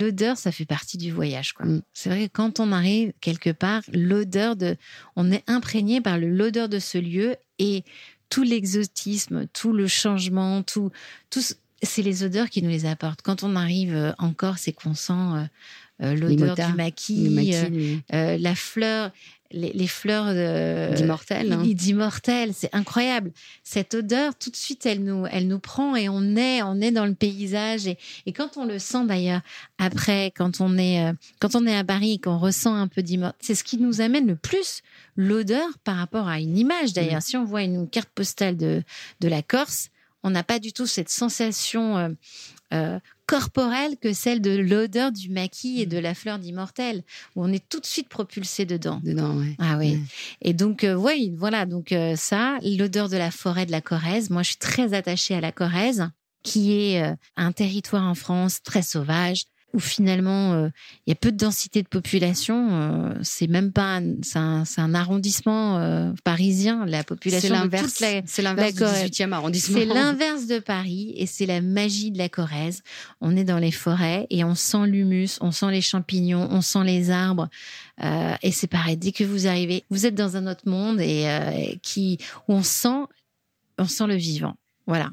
L'odeur, 0.00 0.36
ça 0.36 0.50
fait 0.50 0.64
partie 0.64 0.96
du 0.96 1.12
voyage, 1.12 1.52
quoi. 1.52 1.66
Mm. 1.66 1.82
C'est 1.92 2.08
vrai 2.08 2.26
que 2.26 2.32
quand 2.32 2.58
on 2.58 2.72
arrive 2.72 3.12
quelque 3.20 3.50
part, 3.50 3.82
l'odeur 3.92 4.56
de, 4.56 4.76
on 5.14 5.30
est 5.30 5.44
imprégné 5.46 6.00
par 6.00 6.18
le- 6.18 6.30
l'odeur 6.30 6.68
de 6.68 6.80
ce 6.80 6.98
lieu 6.98 7.36
et 7.58 7.84
tout 8.30 8.42
l'exotisme, 8.42 9.46
tout 9.52 9.72
le 9.72 9.86
changement, 9.86 10.62
tout, 10.62 10.90
tout, 11.30 11.40
ce- 11.42 11.54
c'est 11.82 12.02
les 12.02 12.22
odeurs 12.24 12.50
qui 12.50 12.62
nous 12.62 12.70
les 12.70 12.86
apportent. 12.86 13.22
Quand 13.22 13.42
on 13.42 13.56
arrive 13.56 13.94
euh, 13.94 14.12
en 14.18 14.32
Corse 14.32 14.68
et 14.68 14.72
qu'on 14.72 14.94
sent 14.94 15.12
euh, 15.12 15.44
l'odeur 16.12 16.48
motards, 16.48 16.70
du 16.70 16.76
maquis, 16.76 17.54
euh, 17.54 17.96
euh, 18.12 18.38
la 18.38 18.54
fleur, 18.54 19.10
les, 19.50 19.72
les 19.72 19.86
fleurs 19.86 20.26
d'immortel. 20.94 21.52
hein. 21.52 21.62
d'immortel, 21.64 22.50
c'est 22.52 22.74
incroyable. 22.74 23.30
Cette 23.62 23.94
odeur, 23.94 24.34
tout 24.36 24.50
de 24.50 24.56
suite, 24.56 24.84
elle 24.84 25.04
nous, 25.04 25.26
elle 25.30 25.46
nous 25.46 25.60
prend 25.60 25.94
et 25.94 26.08
on 26.08 26.34
est, 26.36 26.62
on 26.62 26.80
est 26.80 26.90
dans 26.90 27.06
le 27.06 27.14
paysage. 27.14 27.86
Et, 27.86 27.96
et 28.26 28.32
quand 28.32 28.56
on 28.56 28.64
le 28.64 28.78
sent 28.80 29.06
d'ailleurs, 29.06 29.42
après, 29.78 30.32
quand 30.36 30.60
on 30.60 30.76
est, 30.76 31.04
euh, 31.04 31.12
quand 31.38 31.54
on 31.54 31.66
est 31.66 31.76
à 31.76 31.84
Paris 31.84 32.14
et 32.14 32.18
qu'on 32.18 32.38
ressent 32.38 32.74
un 32.74 32.88
peu 32.88 33.02
d'immortel, 33.02 33.38
c'est 33.40 33.54
ce 33.54 33.62
qui 33.64 33.78
nous 33.78 34.00
amène 34.00 34.26
le 34.26 34.36
plus 34.36 34.82
l'odeur 35.16 35.68
par 35.84 35.96
rapport 35.96 36.26
à 36.26 36.40
une 36.40 36.58
image. 36.58 36.92
D'ailleurs, 36.92 37.22
si 37.22 37.36
on 37.36 37.44
voit 37.44 37.62
une 37.62 37.88
carte 37.88 38.10
postale 38.14 38.56
de, 38.56 38.82
de 39.20 39.28
la 39.28 39.42
Corse, 39.42 39.90
on 40.26 40.30
n'a 40.30 40.42
pas 40.42 40.58
du 40.58 40.72
tout 40.72 40.86
cette 40.86 41.10
sensation 41.10 41.98
euh, 41.98 42.08
euh, 42.74 42.98
corporelle 43.26 43.96
que 43.96 44.12
celle 44.12 44.40
de 44.40 44.56
l'odeur 44.56 45.12
du 45.12 45.30
maquis 45.30 45.80
et 45.80 45.86
de 45.86 45.98
la 45.98 46.14
fleur 46.14 46.38
d'immortel, 46.38 47.02
où 47.36 47.44
on 47.44 47.52
est 47.52 47.66
tout 47.68 47.80
de 47.80 47.86
suite 47.86 48.08
propulsé 48.08 48.66
dedans. 48.66 49.00
Dedans, 49.02 49.36
ouais. 49.38 49.56
Ah 49.58 49.76
oui. 49.78 49.92
Ouais. 49.92 50.00
Et 50.42 50.52
donc, 50.52 50.84
euh, 50.84 50.94
oui, 50.94 51.32
voilà, 51.36 51.64
donc 51.64 51.92
euh, 51.92 52.16
ça, 52.16 52.58
l'odeur 52.62 53.08
de 53.08 53.16
la 53.16 53.30
forêt 53.30 53.64
de 53.64 53.72
la 53.72 53.80
Corrèze. 53.80 54.28
Moi, 54.28 54.42
je 54.42 54.48
suis 54.48 54.58
très 54.58 54.92
attachée 54.92 55.34
à 55.34 55.40
la 55.40 55.52
Corrèze, 55.52 56.08
qui 56.42 56.72
est 56.72 57.02
un 57.36 57.52
territoire 57.52 58.02
en 58.02 58.14
France 58.14 58.62
très 58.62 58.82
sauvage, 58.82 59.44
où 59.74 59.78
finalement, 59.80 60.52
euh, 60.54 60.68
il 61.06 61.10
y 61.10 61.12
a 61.12 61.16
peu 61.16 61.30
de 61.32 61.36
densité 61.36 61.82
de 61.82 61.88
population. 61.88 62.68
euh, 62.70 63.14
c'est 63.22 63.46
même 63.48 63.72
pas, 63.72 63.96
un- 63.98 64.14
c'est 64.22 64.38
un, 64.38 64.64
c'est 64.64 64.80
un 64.80 64.94
arrondissement 64.94 65.78
euh, 65.78 66.12
parisien, 66.24 66.86
la 66.86 66.98
C'est 66.98 67.04
population 67.06 67.48
de 67.48 67.54
l'inverse. 67.54 68.02
C'est 68.26 68.42
l'inverse 68.42 68.72
du 68.74 68.80
D'accord. 68.80 68.94
18e 68.96 69.32
arrondissement. 69.32 69.78
c'est 69.78 69.84
l'inverse 69.86 70.46
de 70.46 70.58
Paris 70.60 71.12
et 71.16 71.26
c'est 71.26 71.46
la 71.46 71.60
magie 71.60 72.10
de 72.10 72.18
la 72.18 72.28
Corrèze. 72.28 72.82
On 73.20 73.36
est 73.36 73.44
dans 73.44 73.58
les 73.58 73.72
forêts 73.72 74.26
et 74.30 74.44
on 74.44 74.54
sent 74.54 74.86
l'humus, 74.86 75.38
on 75.40 75.50
sent 75.50 75.70
les 75.70 75.80
champignons, 75.82 76.48
on 76.50 76.60
sent 76.62 76.84
les 76.84 77.10
arbres. 77.10 77.48
Euh, 78.02 78.34
et 78.42 78.52
c'est 78.52 78.66
pareil, 78.68 78.96
dès 78.96 79.12
que 79.12 79.24
vous 79.24 79.46
arrivez, 79.46 79.84
vous 79.90 80.06
êtes 80.06 80.14
dans 80.14 80.36
un 80.36 80.46
autre 80.46 80.68
monde 80.68 81.00
et 81.00 81.24
euh, 81.28 81.74
qui 81.82 82.18
où 82.48 82.54
on 82.54 82.62
sent, 82.62 83.04
on 83.78 83.86
sent 83.86 84.06
le 84.06 84.14
vivant. 84.16 84.54
Voilà. 84.86 85.10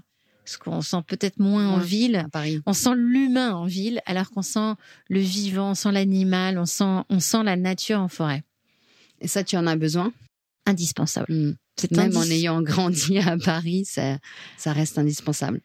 Ce 0.51 0.57
qu'on 0.57 0.81
sent 0.81 1.01
peut-être 1.07 1.39
moins 1.39 1.65
en 1.69 1.77
ville. 1.77 2.17
à 2.17 2.27
Paris. 2.27 2.61
On 2.65 2.73
sent 2.73 2.93
l'humain 2.95 3.53
en 3.55 3.65
ville, 3.65 4.01
alors 4.05 4.29
qu'on 4.31 4.41
sent 4.41 4.73
le 5.09 5.21
vivant, 5.21 5.71
on 5.71 5.75
sent 5.75 5.93
l'animal, 5.93 6.57
on 6.57 6.65
sent, 6.65 7.03
on 7.09 7.21
sent 7.21 7.43
la 7.43 7.55
nature 7.55 7.99
en 7.99 8.09
forêt. 8.09 8.43
Et 9.21 9.27
ça, 9.29 9.45
tu 9.45 9.55
en 9.55 9.65
as 9.65 9.77
besoin? 9.77 10.11
Indispensable. 10.65 11.31
Hmm. 11.31 11.53
C'est 11.77 11.91
Même 11.91 12.17
en 12.17 12.23
ayant 12.23 12.61
grandi 12.61 13.17
à 13.19 13.37
Paris, 13.37 13.85
ça, 13.85 14.17
ça 14.57 14.73
reste 14.73 14.97
indispensable 14.97 15.61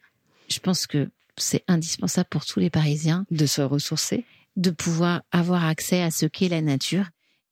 Je 0.49 0.61
pense 0.61 0.87
que 0.87 1.11
c'est 1.37 1.65
indispensable 1.67 2.29
pour 2.31 2.47
tous 2.47 2.61
les 2.61 2.71
Parisiens 2.71 3.27
de 3.33 3.45
se 3.47 3.63
ressourcer. 3.63 4.25
de 4.55 4.71
pouvoir 4.71 5.23
avoir 5.33 5.65
accès 5.65 6.01
à 6.03 6.11
ce 6.11 6.27
qu'est 6.27 6.49
la 6.49 6.63
nature. 6.63 7.07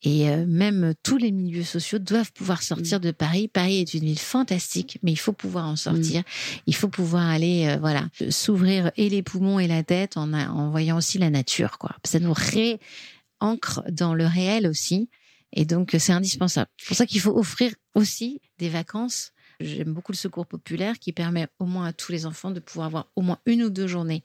Et 0.06 0.28
euh, 0.28 0.44
même 0.46 0.92
tous 1.02 1.16
les 1.16 1.32
milieux 1.32 1.64
sociaux 1.64 1.98
doivent 1.98 2.30
pouvoir 2.32 2.62
sortir 2.62 3.00
de 3.00 3.10
Paris. 3.10 3.48
Paris 3.48 3.78
est 3.78 3.94
une 3.94 4.04
ville 4.04 4.18
fantastique, 4.18 4.98
mais 5.02 5.10
il 5.10 5.16
faut 5.16 5.32
pouvoir 5.32 5.66
en 5.66 5.76
sortir. 5.76 6.22
Il 6.66 6.74
faut 6.74 6.88
pouvoir 6.88 7.26
aller, 7.26 7.66
euh, 7.68 7.78
voilà, 7.78 8.08
s'ouvrir 8.28 8.92
et 8.98 9.08
les 9.08 9.22
poumons 9.22 9.58
et 9.58 9.66
la 9.66 9.82
tête 9.82 10.18
en, 10.18 10.70
voyant 10.70 10.98
aussi 10.98 11.16
la 11.16 11.30
nature, 11.30 11.78
quoi. 11.78 11.96
Ça 12.04 12.20
nous 12.20 12.34
réancre 12.34 13.82
dans 13.90 14.14
le 14.14 14.26
réel 14.26 14.66
aussi. 14.66 15.08
Et 15.54 15.64
donc, 15.64 15.94
euh, 15.94 15.98
c'est 15.98 16.12
indispensable. 16.12 16.68
C'est 16.76 16.86
pour 16.88 16.96
ça 16.96 17.06
qu'il 17.06 17.20
faut 17.20 17.36
offrir 17.38 17.72
aussi 17.94 18.42
des 18.58 18.68
vacances. 18.68 19.32
J'aime 19.58 19.94
beaucoup 19.94 20.12
le 20.12 20.18
secours 20.18 20.46
populaire 20.46 20.98
qui 20.98 21.12
permet 21.12 21.46
au 21.58 21.64
moins 21.64 21.86
à 21.86 21.92
tous 21.94 22.12
les 22.12 22.26
enfants 22.26 22.50
de 22.50 22.60
pouvoir 22.60 22.88
avoir 22.88 23.06
au 23.16 23.22
moins 23.22 23.38
une 23.46 23.62
ou 23.62 23.70
deux 23.70 23.86
journées 23.86 24.22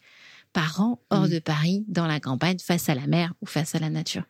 par 0.52 0.82
an 0.82 1.00
hors 1.10 1.26
Mhm. 1.28 1.30
de 1.30 1.40
Paris, 1.40 1.86
dans 1.88 2.08
la 2.08 2.20
campagne, 2.20 2.58
face 2.60 2.90
à 2.90 2.96
la 2.96 3.08
mer 3.08 3.34
ou 3.42 3.46
face 3.46 3.76
à 3.76 3.80
la 3.80 3.90
nature. 3.90 4.24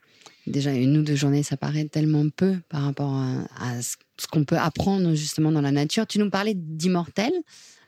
Déjà, 0.50 0.74
une 0.74 0.98
ou 0.98 1.03
deux 1.03 1.15
journées, 1.15 1.44
ça 1.44 1.58
paraît 1.58 1.86
tellement 1.86 2.27
peu 2.29 2.58
par 2.70 2.84
rapport 2.84 3.13
à, 3.13 3.48
à 3.60 3.82
ce 3.82 3.96
ce 4.20 4.27
qu'on 4.27 4.44
peut 4.44 4.58
apprendre 4.58 5.13
justement 5.15 5.51
dans 5.51 5.62
la 5.62 5.72
nature. 5.72 6.06
Tu 6.06 6.20
nous 6.20 6.29
parlais 6.29 6.53
d'immortel 6.56 7.32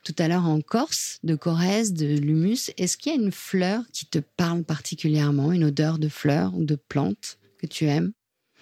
tout 0.04 0.16
à 0.18 0.28
l'heure 0.28 0.46
en 0.46 0.62
Corse, 0.62 1.20
de 1.24 1.36
Corrèze, 1.36 1.94
de 1.94 2.18
l'humus. 2.18 2.72
Est-ce 2.78 2.98
qu'il 2.98 3.14
y 3.14 3.16
a 3.16 3.22
une 3.22 3.32
fleur 3.32 3.84
qui 3.94 4.08
te 4.08 4.18
parle 4.18 4.64
particulièrement, 4.64 5.52
une 5.52 5.66
odeur 5.66 6.00
de 6.00 6.08
fleur 6.08 6.56
ou 6.56 6.64
de 6.64 6.76
plante 6.76 7.38
que 7.60 7.68
tu 7.68 7.86
aimes? 7.86 8.14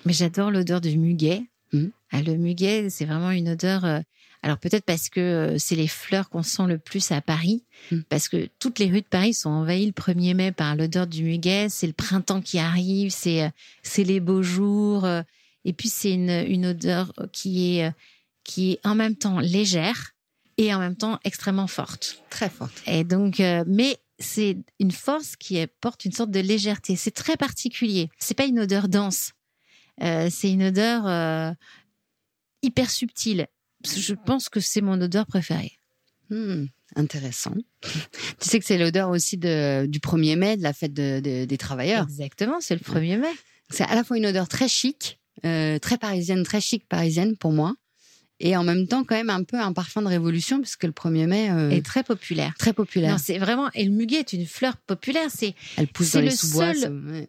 Mais 0.06 0.14
j'adore 0.14 0.52
l'odeur 0.52 0.82
du 0.82 0.98
muguet. 0.98 1.44
Mhm. 1.72 1.92
Ah, 2.12 2.22
le 2.22 2.36
muguet, 2.36 2.90
c'est 2.90 3.06
vraiment 3.06 3.32
une 3.32 3.50
odeur. 3.50 3.86
Alors 4.42 4.58
peut-être 4.58 4.86
parce 4.86 5.10
que 5.10 5.20
euh, 5.20 5.58
c'est 5.58 5.76
les 5.76 5.88
fleurs 5.88 6.30
qu'on 6.30 6.44
sent 6.44 6.66
le 6.68 6.78
plus 6.78 7.12
à 7.12 7.22
Paris, 7.22 7.64
Mhm. 7.92 8.04
parce 8.10 8.28
que 8.30 8.50
toutes 8.60 8.80
les 8.80 8.88
rues 8.88 9.02
de 9.02 9.08
Paris 9.08 9.34
sont 9.34 9.50
envahies 9.50 9.86
le 9.86 9.92
1er 9.94 10.34
mai 10.34 10.52
par 10.52 10.76
l'odeur 10.76 11.08
du 11.08 11.24
muguet. 11.24 11.68
C'est 11.70 11.88
le 11.88 11.94
printemps 11.94 12.42
qui 12.42 12.60
arrive, 12.60 13.12
c'est 13.12 13.44
euh, 13.44 13.50
c'est 13.84 14.04
les 14.04 14.20
beaux 14.20 14.44
jours, 14.44 15.06
euh, 15.06 15.22
et 15.66 15.74
puis 15.74 15.90
c'est 15.90 16.14
une, 16.14 16.30
une 16.48 16.66
odeur 16.68 17.12
qui 17.32 17.78
est 17.80 17.92
qui 18.44 18.72
est 18.74 18.80
en 18.88 18.96
même 18.96 19.16
temps 19.16 19.40
légère 19.40 20.12
et 20.58 20.74
en 20.74 20.80
même 20.80 20.96
temps 20.96 21.20
extrêmement 21.24 21.68
forte. 21.68 22.22
Très 22.30 22.50
forte. 22.50 22.82
Et 22.88 23.04
donc, 23.04 23.40
mais 23.68 23.98
c'est 24.20 24.58
une 24.80 24.92
force 24.92 25.36
qui 25.38 25.66
porte 25.80 26.04
une 26.04 26.12
sorte 26.12 26.32
de 26.32 26.40
légèreté. 26.42 26.96
C'est 26.98 27.12
très 27.12 27.38
particulier. 27.38 28.10
C'est 28.18 28.34
pas 28.34 28.46
une 28.46 28.60
odeur 28.60 28.90
dense. 28.90 29.32
Euh, 30.02 30.28
c'est 30.32 30.52
une 30.52 30.64
odeur 30.64 31.08
euh, 31.08 31.52
hyper 32.62 32.90
subtile. 32.90 33.48
Je 33.86 34.14
pense 34.14 34.50
que 34.50 34.60
c'est 34.60 34.82
mon 34.82 35.00
odeur 35.02 35.26
préférée. 35.26 35.74
Hmm, 36.30 36.66
intéressant. 36.96 37.54
tu 37.82 37.90
sais 38.50 38.60
que 38.60 38.66
c'est 38.66 38.78
l'odeur 38.78 39.10
aussi 39.10 39.38
de, 39.38 39.86
du 39.88 40.00
1er 40.00 40.36
mai, 40.38 40.58
de 40.58 40.64
la 40.64 40.74
fête 40.74 40.94
de- 40.94 41.20
de- 41.22 41.46
des 41.46 41.58
travailleurs. 41.58 42.04
Exactement, 42.04 42.58
c'est 42.62 42.76
le 42.76 42.82
1er 42.82 43.18
mai. 43.18 43.32
C'est 43.70 43.84
à 43.84 43.96
la 43.96 44.04
fois 44.04 44.18
une 44.18 44.26
odeur 44.26 44.48
très 44.48 44.68
chic, 44.68 45.20
euh, 45.46 45.80
très 45.80 45.98
parisienne, 45.98 46.44
très 46.44 46.62
chic 46.62 46.88
parisienne 46.88 47.36
pour 47.38 47.52
moi, 47.54 47.74
et 48.40 48.56
en 48.58 48.64
même 48.64 48.88
temps 48.88 49.04
quand 49.04 49.16
même 49.16 49.30
un 49.30 49.44
peu 49.44 49.60
un 49.60 49.74
parfum 49.74 50.02
de 50.02 50.08
révolution, 50.08 50.62
puisque 50.62 50.84
le 50.84 50.92
1er 50.92 51.26
mai 51.28 51.50
euh, 51.52 51.70
Et 51.72 51.82
très 51.82 52.04
populaire. 52.04 52.54
très 52.60 52.74
populaire. 52.74 53.20
C'est 53.20 53.38
vraiment. 53.38 53.70
Et 53.74 53.86
le 53.86 53.92
muguet 53.92 54.20
est 54.20 54.34
une 54.34 54.46
fleur 54.46 54.78
populaire. 54.78 55.30
C'est 55.34 55.56
Elle 55.78 55.88
pousse 55.88 56.12
dans 56.14 56.20
les 56.22 56.26
le 56.30 56.32
sous-bois. 56.36 56.74
seul- 56.74 57.28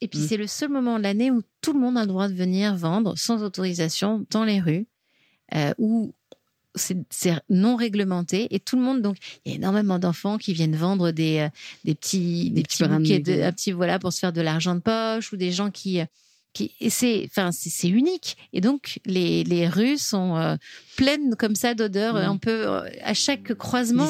et 0.00 0.08
puis 0.08 0.18
Mm. 0.20 0.26
c'est 0.28 0.36
le 0.36 0.46
seul 0.46 0.70
moment 0.70 0.98
de 0.98 1.04
l'année 1.04 1.30
où 1.30 1.42
tout 1.60 1.72
le 1.72 1.78
monde 1.80 1.96
a 1.96 2.00
le 2.00 2.08
droit 2.08 2.28
de 2.28 2.34
venir 2.34 2.74
vendre 2.76 3.16
sans 3.16 3.42
autorisation 3.44 4.26
dans 4.30 4.44
les 4.44 4.58
rues, 4.60 4.86
euh, 5.54 5.72
où 5.78 6.12
c'est 6.74 7.34
non 7.48 7.76
réglementé 7.76 8.54
et 8.54 8.60
tout 8.60 8.76
le 8.76 8.82
monde 8.82 9.02
donc 9.02 9.16
il 9.44 9.52
y 9.52 9.54
a 9.54 9.58
énormément 9.58 9.98
d'enfants 9.98 10.38
qui 10.38 10.52
viennent 10.52 10.76
vendre 10.76 11.10
des 11.10 11.38
euh, 11.38 11.48
des 11.84 11.94
petits 11.94 12.50
des, 12.50 12.62
Des 12.62 12.62
petits 12.62 12.84
bouquets 12.84 13.18
de, 13.18 13.42
un 13.42 13.52
petit 13.52 13.72
voilà 13.72 13.98
pour 13.98 14.12
se 14.12 14.20
faire 14.20 14.32
de 14.32 14.40
l'argent 14.40 14.74
de 14.74 14.80
poche 14.80 15.32
ou 15.32 15.36
des 15.36 15.52
gens 15.52 15.70
qui 15.70 16.00
euh, 16.00 16.04
qui, 16.54 16.72
et 16.80 16.88
c'est, 16.88 17.24
enfin, 17.26 17.50
c'est 17.52 17.88
unique. 17.88 18.38
Et 18.54 18.62
donc, 18.62 19.00
les, 19.04 19.44
les 19.44 19.68
rues 19.68 19.98
sont 19.98 20.36
euh, 20.36 20.56
pleines 20.96 21.36
comme 21.36 21.54
ça 21.54 21.74
d'odeurs. 21.74 22.16
On 22.30 22.38
peut, 22.38 22.66
à 23.02 23.12
chaque 23.12 23.52
croisement, 23.54 24.06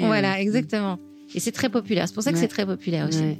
voilà, 0.00 0.40
exactement. 0.40 0.98
Et 1.34 1.40
c'est 1.40 1.52
très 1.52 1.68
populaire. 1.68 2.08
C'est 2.08 2.14
pour 2.14 2.24
ça 2.24 2.32
que 2.32 2.38
c'est 2.38 2.48
très 2.48 2.66
populaire 2.66 3.08
aussi. 3.08 3.38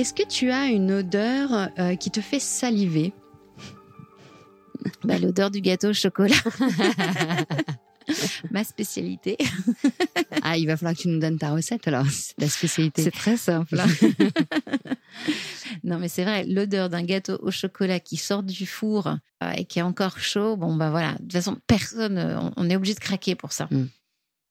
Est-ce 0.00 0.14
que 0.14 0.26
tu 0.26 0.50
as 0.50 0.68
une 0.68 0.92
odeur 0.92 1.68
euh, 1.78 1.94
qui 1.94 2.10
te 2.10 2.22
fait 2.22 2.40
saliver? 2.40 3.12
Bah, 5.04 5.18
L'odeur 5.18 5.50
du 5.50 5.60
gâteau 5.60 5.90
au 5.90 5.92
chocolat. 5.92 6.36
Ma 8.50 8.64
spécialité. 8.64 9.36
ah, 10.42 10.56
il 10.56 10.66
va 10.66 10.78
falloir 10.78 10.96
que 10.96 11.02
tu 11.02 11.08
nous 11.08 11.18
donnes 11.18 11.36
ta 11.36 11.50
recette 11.50 11.86
alors, 11.86 12.06
la 12.38 12.48
spécialité. 12.48 13.02
C'est 13.02 13.10
très 13.10 13.36
simple. 13.36 13.76
non, 15.84 15.98
mais 15.98 16.08
c'est 16.08 16.24
vrai, 16.24 16.46
l'odeur 16.46 16.88
d'un 16.88 17.02
gâteau 17.02 17.36
au 17.42 17.50
chocolat 17.50 18.00
qui 18.00 18.16
sort 18.16 18.42
du 18.42 18.64
four 18.64 19.06
euh, 19.06 19.50
et 19.50 19.66
qui 19.66 19.80
est 19.80 19.82
encore 19.82 20.18
chaud, 20.18 20.56
bon, 20.56 20.76
bah 20.76 20.88
voilà. 20.88 21.12
De 21.12 21.24
toute 21.24 21.32
façon, 21.32 21.58
personne, 21.66 22.52
on, 22.56 22.70
est 22.70 22.76
obligé 22.76 22.94
de 22.94 23.00
craquer 23.00 23.34
pour 23.34 23.52
ça. 23.52 23.68
Hmm. 23.70 23.88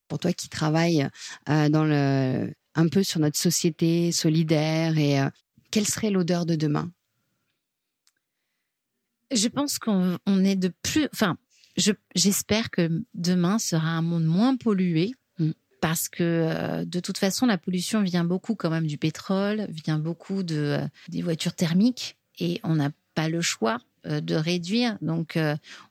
Pour 0.09 0.19
toi 0.19 0.31
qui 0.31 0.47
travailles 0.47 1.09
euh, 1.49 1.69
dans 1.69 1.85
le, 1.85 2.53
un 2.75 2.87
peu 2.87 3.03
sur 3.03 3.19
notre 3.19 3.37
société 3.37 4.11
solidaire 4.11 4.97
et 4.97 5.19
euh, 5.19 5.29
quelle 5.71 5.87
serait 5.87 6.09
l'odeur 6.09 6.45
de 6.45 6.55
demain? 6.55 6.91
Je 9.31 9.47
pense 9.47 9.77
qu'on 9.77 10.17
est 10.43 10.55
de 10.55 10.71
plus, 10.81 11.07
enfin, 11.13 11.37
j'espère 12.15 12.71
que 12.71 13.03
demain 13.13 13.59
sera 13.59 13.89
un 13.89 14.01
monde 14.01 14.25
moins 14.25 14.55
pollué. 14.57 15.13
Mm. 15.37 15.51
Parce 15.81 16.09
que 16.09 16.23
euh, 16.23 16.85
de 16.85 16.99
toute 16.99 17.17
façon, 17.17 17.45
la 17.45 17.57
pollution 17.57 18.01
vient 18.01 18.25
beaucoup 18.25 18.55
quand 18.55 18.69
même 18.69 18.87
du 18.87 18.97
pétrole, 18.97 19.67
vient 19.69 19.99
beaucoup 19.99 20.43
de, 20.43 20.55
euh, 20.55 20.87
des 21.07 21.21
voitures 21.21 21.53
thermiques 21.53 22.17
et 22.39 22.59
on 22.63 22.75
n'a 22.75 22.89
pas 23.15 23.29
le 23.29 23.41
choix 23.41 23.79
de 24.05 24.35
réduire. 24.35 24.97
Donc, 25.01 25.37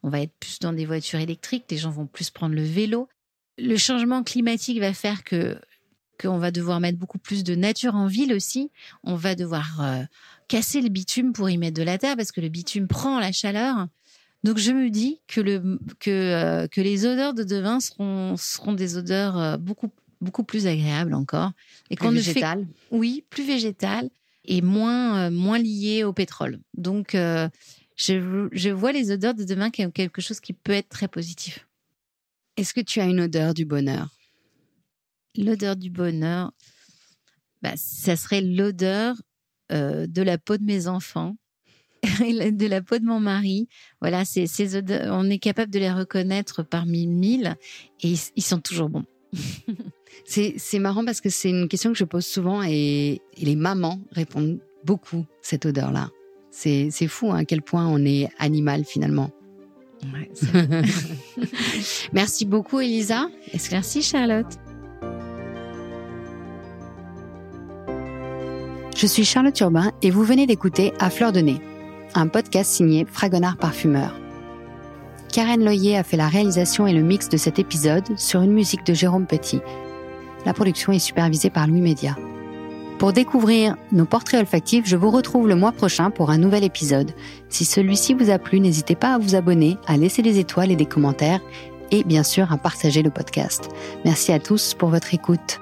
on 0.03 0.09
va 0.09 0.23
être 0.23 0.33
plus 0.41 0.61
dans 0.61 0.73
des 0.73 0.87
voitures 0.87 1.19
électriques, 1.19 1.67
les 1.71 1.77
gens 1.77 1.91
vont 1.91 2.07
plus 2.07 2.31
prendre 2.31 2.55
le 2.55 2.63
vélo. 2.63 3.07
Le 3.59 3.77
changement 3.77 4.23
climatique 4.23 4.81
va 4.81 4.95
faire 4.95 5.25
que 5.25 5.61
qu'on 6.21 6.39
va 6.39 6.51
devoir 6.51 6.81
mettre 6.81 6.99
beaucoup 6.99 7.19
plus 7.19 7.45
de 7.45 7.55
nature 7.55 7.95
en 7.95 8.07
ville 8.07 8.33
aussi. 8.33 8.71
On 9.05 9.15
va 9.15 9.35
devoir 9.35 9.81
euh, 9.81 10.03
casser 10.49 10.81
le 10.81 10.89
bitume 10.89 11.33
pour 11.33 11.49
y 11.49 11.59
mettre 11.59 11.77
de 11.77 11.83
la 11.83 11.99
terre 11.99 12.17
parce 12.17 12.33
que 12.33 12.41
le 12.41 12.49
bitume 12.49 12.89
prend 12.89 13.19
la 13.19 13.33
chaleur. 13.33 13.87
Donc 14.45 14.59
je 14.59 14.73
me 14.73 14.91
dis 14.91 15.21
que 15.27 15.41
le 15.41 15.79
que 15.99 16.11
euh, 16.11 16.69
que 16.69 16.81
les 16.81 17.07
odeurs 17.07 17.35
de 17.35 17.43
devin 17.43 17.81
seront 17.81 18.37
seront 18.37 18.73
des 18.73 18.97
odeurs 18.97 19.39
euh, 19.39 19.57
beaucoup 19.57 19.91
beaucoup 20.21 20.45
plus 20.45 20.67
agréables 20.67 21.15
encore 21.15 21.53
et 21.91 21.97
qu'on 21.97 22.11
végétales. 22.11 22.67
oui, 22.91 23.25
plus 23.31 23.47
végétales 23.47 24.11
et 24.45 24.63
moins 24.63 25.31
moins 25.31 25.59
liées 25.59 26.05
au 26.05 26.13
pétrole. 26.13 26.61
Donc 26.77 27.11
je 27.15 28.49
je 28.53 28.71
vois 28.71 28.93
les 28.93 29.11
odeurs 29.11 29.35
de 29.35 29.45
demain 29.45 29.71
comme 29.71 29.93
quelque 29.93 30.21
chose 30.21 30.41
qui 30.41 30.53
peut 30.53 30.73
être 30.73 30.89
très 30.89 31.09
positif. 31.09 31.67
Est-ce 32.57 32.75
que 32.75 32.81
tu 32.81 33.01
as 33.01 33.05
une 33.05 33.21
odeur 33.21 33.55
du 33.55 33.65
bonheur? 33.65 34.18
L'odeur 35.38 35.76
du 35.76 35.90
bonheur, 35.90 36.52
bah, 37.62 37.73
ça 37.76 38.16
serait 38.16 38.40
l'odeur 38.42 39.16
euh, 39.73 40.07
de 40.07 40.23
la 40.23 40.38
peau 40.38 40.57
de 40.57 40.64
mes 40.64 40.87
enfants, 40.88 41.37
de 42.02 42.66
la 42.66 42.83
peau 42.83 42.99
de 42.99 43.04
mon 43.04 43.21
mari. 43.21 43.68
Voilà, 44.00 44.25
c'est 44.25 44.47
ces 44.47 44.76
odeurs, 44.76 45.14
on 45.14 45.28
est 45.30 45.38
capable 45.38 45.73
de 45.73 45.78
les 45.78 45.90
reconnaître 45.90 46.62
parmi 46.62 47.07
mille 47.07 47.57
et 48.02 48.14
ils, 48.37 48.42
sont 48.42 48.61
toujours 48.61 48.88
bons. 48.88 49.04
c'est 50.25 50.78
marrant 50.78 51.04
parce 51.04 51.21
que 51.21 51.30
c'est 51.30 51.50
une 51.50 51.68
question 51.68 51.92
que 51.92 51.99
je 51.99 52.04
pose 52.04 52.26
souvent 52.26 52.62
et, 52.62 53.21
les 53.37 53.57
mamans 53.57 54.00
répondent 54.12 54.61
beaucoup 54.85 55.26
cette 55.42 55.66
odeur-là. 55.66 56.11
C'est 56.50 56.90
fou 57.09 57.30
hein, 57.30 57.37
à 57.37 57.45
quel 57.45 57.62
point 57.62 57.87
on 57.87 58.04
est 58.04 58.28
animal 58.38 58.85
finalement. 58.85 59.30
Merci 62.12 62.46
beaucoup 62.46 62.81
Elisa. 62.81 63.29
Merci 63.70 64.03
Charlotte. 64.03 64.67
Je 68.99 69.07
suis 69.07 69.25
Charlotte 69.25 69.61
Urbain 69.61 69.93
et 70.03 70.11
vous 70.11 70.25
venez 70.25 70.45
d'écouter 70.45 70.93
À 70.99 71.09
fleur 71.09 71.31
de 71.31 71.39
nez, 71.39 71.61
un 72.17 72.27
podcast 72.27 72.69
signé 72.69 73.07
Fragonard 73.09 73.57
Parfumeur. 73.57 74.13
Karen 75.33 75.63
Loyer 75.63 75.97
a 75.97 76.03
fait 76.03 76.17
la 76.17 76.27
réalisation 76.27 76.85
et 76.85 76.93
le 76.93 77.03
mix 77.03 77.29
de 77.29 77.37
cet 77.37 77.61
épisode 77.61 78.19
sur 78.19 78.43
une 78.43 78.53
musique 78.53 78.85
de 78.85 78.95
Jérôme 78.95 79.29
Petit. 79.29 79.61
La 80.45 80.53
production 80.53 80.91
est 80.91 80.99
supervisée 80.99 81.49
par 81.49 81.69
Louis 81.69 81.81
Média. 81.81 82.17
Pour 82.99 83.13
découvrir 83.13 83.77
nos 83.93 84.05
portraits 84.05 84.41
olfactifs, 84.41 84.89
je 84.89 84.97
vous 84.97 85.13
retrouve 85.13 85.47
le 85.47 85.55
mois 85.55 85.71
prochain 85.71 86.11
pour 86.11 86.31
un 86.31 86.39
nouvel 86.39 86.65
épisode. 86.65 87.13
Si 87.49 87.65
celui-ci 87.65 88.15
vous 88.15 88.31
a 88.31 88.41
plu, 88.41 88.59
n'hésitez 88.59 88.97
pas 88.97 89.15
à 89.15 89.19
vous 89.19 89.37
abonner, 89.37 89.77
à 89.87 89.97
laisser 89.97 90.23
des 90.23 90.41
étoiles 90.41 90.73
et 90.73 90.77
des 90.77 90.87
commentaires 90.87 91.41
et 91.93 92.03
bien 92.03 92.25
sûr 92.25 92.53
à 92.53 92.59
partager 92.59 93.05
le 93.05 93.11
podcast. 93.11 93.69
Merci 94.05 94.33
à 94.33 94.41
tous 94.41 94.75
pour 94.75 94.89
votre 94.89 95.15
écoute. 95.15 95.61